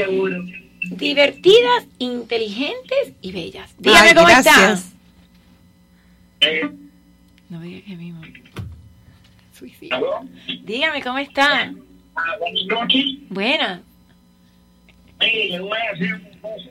[0.82, 3.74] divertidas, inteligentes y bellas.
[3.80, 4.86] Dígame Ay, cómo gracias.
[6.42, 6.70] está.
[7.50, 8.22] No me diga que mismo.
[9.58, 10.28] Suicidio.
[10.64, 11.72] Dígame cómo está.
[12.40, 13.06] Buenas noches.
[13.30, 13.82] Buena.
[15.20, 16.70] Mire, le voy a decir una cosa.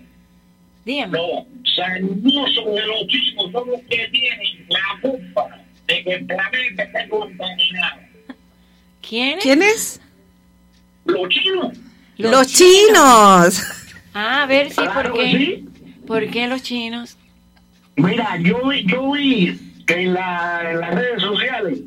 [0.85, 1.19] Dígame.
[1.19, 6.83] Los sarnosos de los chinos son los que tienen la culpa de que el planeta
[6.83, 8.01] esté contaminado.
[9.01, 9.39] ¿Quién?
[9.43, 10.01] ¿Quién es?
[11.05, 11.77] Los chinos.
[12.19, 13.63] Los, chinos.
[14.15, 15.31] Ah, a ver, sí, Claro ¿por qué?
[15.31, 15.69] sí.
[16.07, 17.17] ¿Por qué los chinos?
[17.97, 21.81] Mira, yo vi, yo vi que en, la, en las redes sociales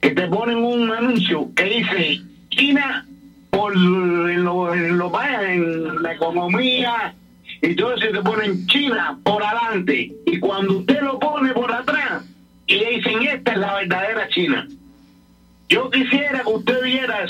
[0.00, 2.20] que te ponen un anuncio que dice
[2.50, 3.07] China
[3.50, 7.14] por en lo, en lo en la economía
[7.62, 12.24] y todo eso te ponen China por adelante y cuando usted lo pone por atrás
[12.66, 14.68] y le dicen esta es la verdadera China
[15.68, 17.26] yo quisiera que usted viera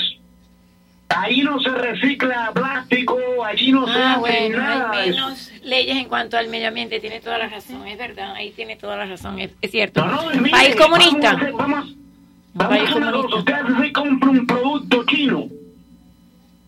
[1.09, 5.97] ahí no se recicla plástico allí no se Ah, hace bueno, nada hay menos leyes
[5.97, 9.05] en cuanto al medio ambiente, tiene toda la razón, es verdad, ahí tiene toda la
[9.05, 10.05] razón, es, es cierto.
[10.05, 11.33] No, no, mire, País comunista.
[11.33, 11.95] Vamos, a hacer- vamos,
[12.53, 13.43] vamos País a hacer una comunista.
[13.53, 13.63] cosa.
[13.67, 15.47] Usted se compra un producto chino.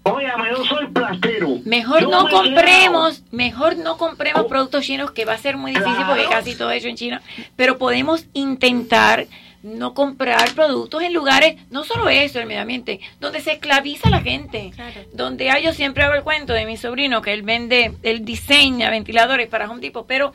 [0.03, 1.59] Óyame, yo soy plastero.
[1.65, 5.71] Mejor Yo no me compremos, mejor no compremos productos chinos que va a ser muy
[5.71, 7.21] difícil porque casi todo hecho en China,
[7.55, 9.27] pero podemos intentar
[9.63, 14.21] no comprar productos en lugares, no solo eso, el medio ambiente, donde se esclaviza la
[14.21, 14.71] gente,
[15.13, 18.89] donde hay, yo siempre hago el cuento de mi sobrino que él vende, él diseña
[18.89, 20.33] ventiladores para Home Depot, pero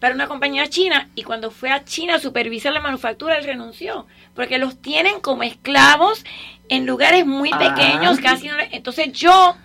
[0.00, 4.06] para una compañía china y cuando fue a China a supervisar la manufactura, él renunció,
[4.34, 6.24] porque los tienen como esclavos
[6.68, 7.58] en lugares muy Ah.
[7.58, 9.56] pequeños, casi no le- Entonces yo,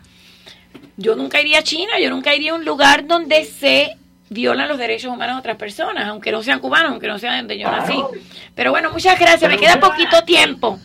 [0.97, 3.95] yo nunca iría a China, yo nunca iría a un lugar donde se
[4.29, 7.59] violan los derechos humanos de otras personas, aunque no sean cubanos, aunque no sean donde
[7.59, 8.01] yo nací.
[8.55, 10.79] Pero bueno, muchas gracias, me queda poquito tiempo.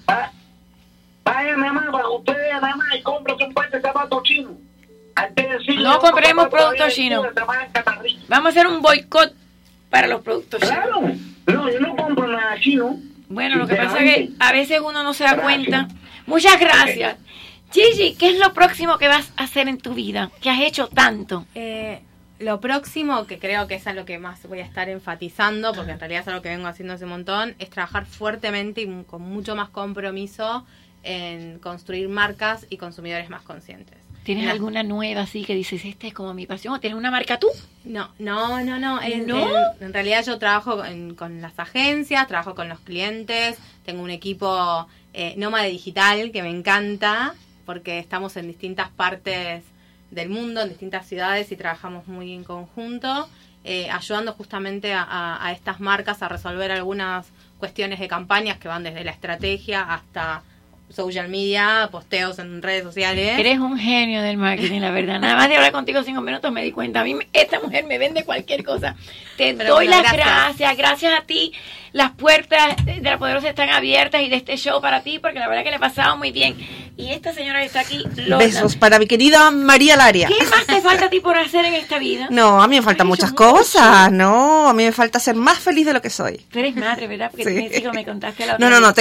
[1.24, 4.52] Vaya, mi mamá, para ustedes nada más y cómprate un par de zapatos chinos.
[5.78, 7.26] No compremos productos chinos.
[8.28, 9.32] Vamos a hacer un boicot
[9.90, 11.00] para los productos Claro.
[11.00, 11.18] chinos.
[11.46, 12.98] No, yo no compro nada chino.
[13.28, 15.88] Bueno, lo que pasa es que a veces uno no se da cuenta.
[16.26, 17.16] Muchas gracias.
[17.72, 20.30] Gigi, ¿qué es lo próximo que vas a hacer en tu vida?
[20.40, 21.46] Que has hecho tanto.
[21.54, 22.00] Eh,
[22.38, 25.92] lo próximo, que creo que es a lo que más voy a estar enfatizando, porque
[25.92, 29.22] en realidad es algo que vengo haciendo hace un montón, es trabajar fuertemente y con
[29.22, 30.64] mucho más compromiso
[31.02, 33.96] en construir marcas y consumidores más conscientes.
[34.28, 34.50] ¿Tienes No.
[34.50, 36.74] alguna nueva así que dices, esta es como mi pasión?
[36.74, 37.46] ¿O tienes una marca tú?
[37.84, 39.00] No, no, no, no.
[39.00, 39.38] En, ¿No?
[39.38, 43.56] en- en realidad yo trabajo en- con las agencias, trabajo con los clientes,
[43.86, 49.64] tengo un equipo eh, nómade digital que me encanta porque estamos en distintas partes
[50.10, 53.30] del mundo, en distintas ciudades y trabajamos muy en conjunto,
[53.64, 58.68] eh, ayudando justamente a, a- a estas marcas a resolver algunas cuestiones de campañas que
[58.68, 60.42] van desde la estrategia hasta
[60.90, 63.38] social media, posteos en redes sociales.
[63.38, 65.20] Eres un genio del marketing, la verdad.
[65.20, 67.00] Nada más de hablar contigo cinco minutos me di cuenta.
[67.00, 68.96] A mí esta mujer me vende cualquier cosa.
[69.36, 70.26] Te Pero doy bueno, las gracias.
[70.56, 70.76] gracias.
[70.76, 71.52] Gracias a ti.
[71.92, 75.48] Las puertas de la Poderosa están abiertas y de este show para ti, porque la
[75.48, 76.54] verdad que le he pasado muy bien.
[76.98, 80.28] Y esta señora que está aquí, Lorna, Besos para mi querida María Laria.
[80.28, 82.26] ¿Qué más te falta a ti por hacer en esta vida?
[82.30, 85.86] No, a mí me faltan muchas cosas, no, a mí me falta ser más feliz
[85.86, 86.38] de lo que soy.
[86.50, 87.30] Tú eres madre, ¿verdad?
[87.30, 87.50] Porque Sí.
[87.54, 88.80] tienes hijos, me contaste la No, otra no, vez.
[88.88, 88.94] no,